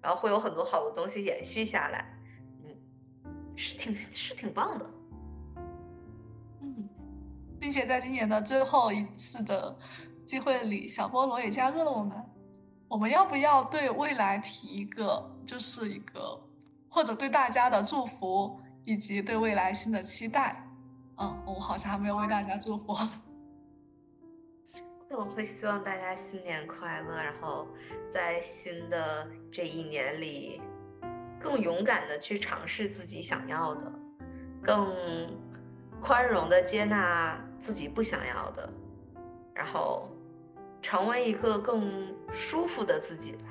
[0.00, 2.18] 然后会有很多好的东西延续下来，
[2.64, 2.74] 嗯，
[3.56, 4.90] 是挺是挺棒的。
[6.62, 6.88] 嗯
[7.58, 9.76] 并且在今年的最后一次的
[10.24, 12.16] 机会里，小菠萝也加入了我们。
[12.88, 16.40] 我们要不要对未来提一个，就是一个
[16.88, 20.66] 或者对大家的祝福，以及对未来新的期待？
[21.18, 22.96] 嗯，我好像还没有为大家祝福。
[25.12, 27.66] 那我会希望大家新年快乐，然后
[28.08, 30.62] 在新的这一年里，
[31.40, 33.92] 更勇敢的去尝试自己想要的，
[34.62, 34.86] 更
[36.00, 37.38] 宽容的接纳。
[37.60, 38.72] 自己不想要的，
[39.54, 40.08] 然后
[40.80, 43.42] 成为一个更舒服的自己吧。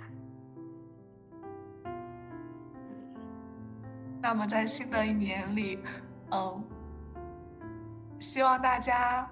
[4.20, 5.78] 那么在新的一年里，
[6.32, 6.68] 嗯，
[8.20, 9.30] 希望大家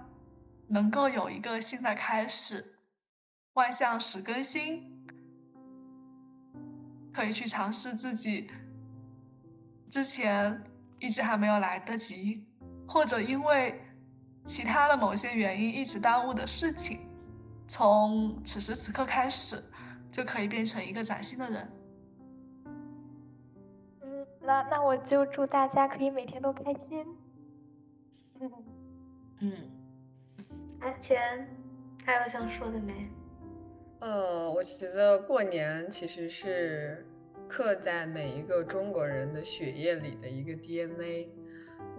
[0.67, 2.77] 能够有一个新的开始，
[3.53, 5.05] 万象始更新，
[7.13, 8.49] 可以去尝试自己
[9.89, 10.63] 之前
[10.99, 12.45] 一直还没有来得及，
[12.87, 13.81] 或者因为。
[14.47, 17.01] 其他的某些原因一直耽误的事情，
[17.67, 19.61] 从此时此刻开始，
[20.09, 21.69] 就可以变成一个崭新的人。
[24.03, 27.05] 嗯，那那我就祝大家可以每天都开心。
[29.41, 29.51] 嗯，
[30.81, 31.47] 阿钱，
[32.05, 32.93] 还有想说的没？
[33.99, 37.05] 呃，我觉得过年其实是
[37.47, 41.29] 刻在每一个中国人的血液里的一个 DNA。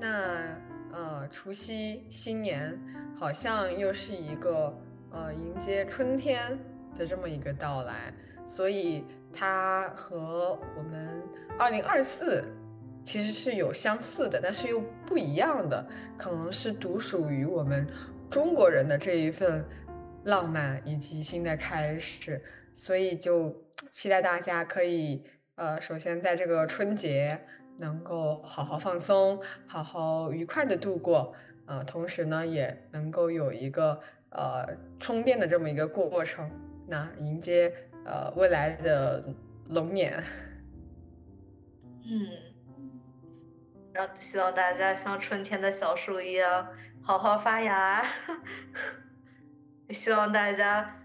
[0.01, 0.57] 那。
[0.91, 2.75] 呃，除夕新年
[3.15, 4.75] 好像又是一个
[5.11, 6.59] 呃迎接春天
[6.97, 8.11] 的这么一个到来，
[8.47, 11.23] 所以它和我们
[11.59, 12.43] 二零二四
[13.05, 17.87] 其实是有相似的，但是又不一样的，可能是独属于我们
[18.31, 19.65] 中国人的这一份
[20.25, 22.43] 浪漫以及新的开始，
[22.75, 23.55] 所以就
[23.91, 25.25] 期待大家可以
[25.57, 27.41] 呃，首先在这个春节。
[27.81, 31.33] 能够好好放松，好好愉快的度过，
[31.65, 34.01] 呃，同时呢，也能够有一个
[34.31, 34.67] 呃
[34.99, 36.51] 充电的这么一个过程，
[36.89, 37.73] 那迎接
[38.05, 39.33] 呃未来的
[39.69, 40.21] 龙年。
[42.03, 42.27] 嗯，
[44.15, 46.69] 希望大家像春天的小树一样
[47.03, 48.05] 好好发芽，
[49.91, 51.01] 希望大家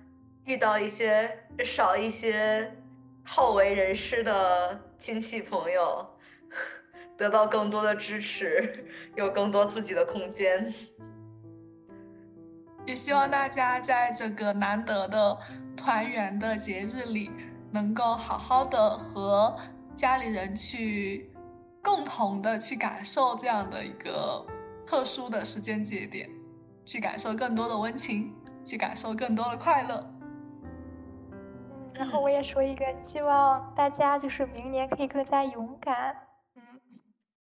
[0.45, 2.75] 遇到一些少一些
[3.23, 6.17] 好为人师的亲戚朋友，
[7.17, 8.85] 得到更多的支持，
[9.15, 10.65] 有更多自己的空间。
[12.85, 15.37] 也希望大家在这个难得的
[15.77, 17.31] 团圆的节日里，
[17.71, 19.57] 能够好好的和
[19.95, 21.31] 家里人去
[21.83, 24.45] 共同的去感受这样的一个
[24.85, 26.29] 特殊的时间节点，
[26.85, 30.09] 去感受更多的温情，去感受更多的快乐。
[31.93, 36.15] 然后我也说一个，希望大家就是明年可以更加勇敢。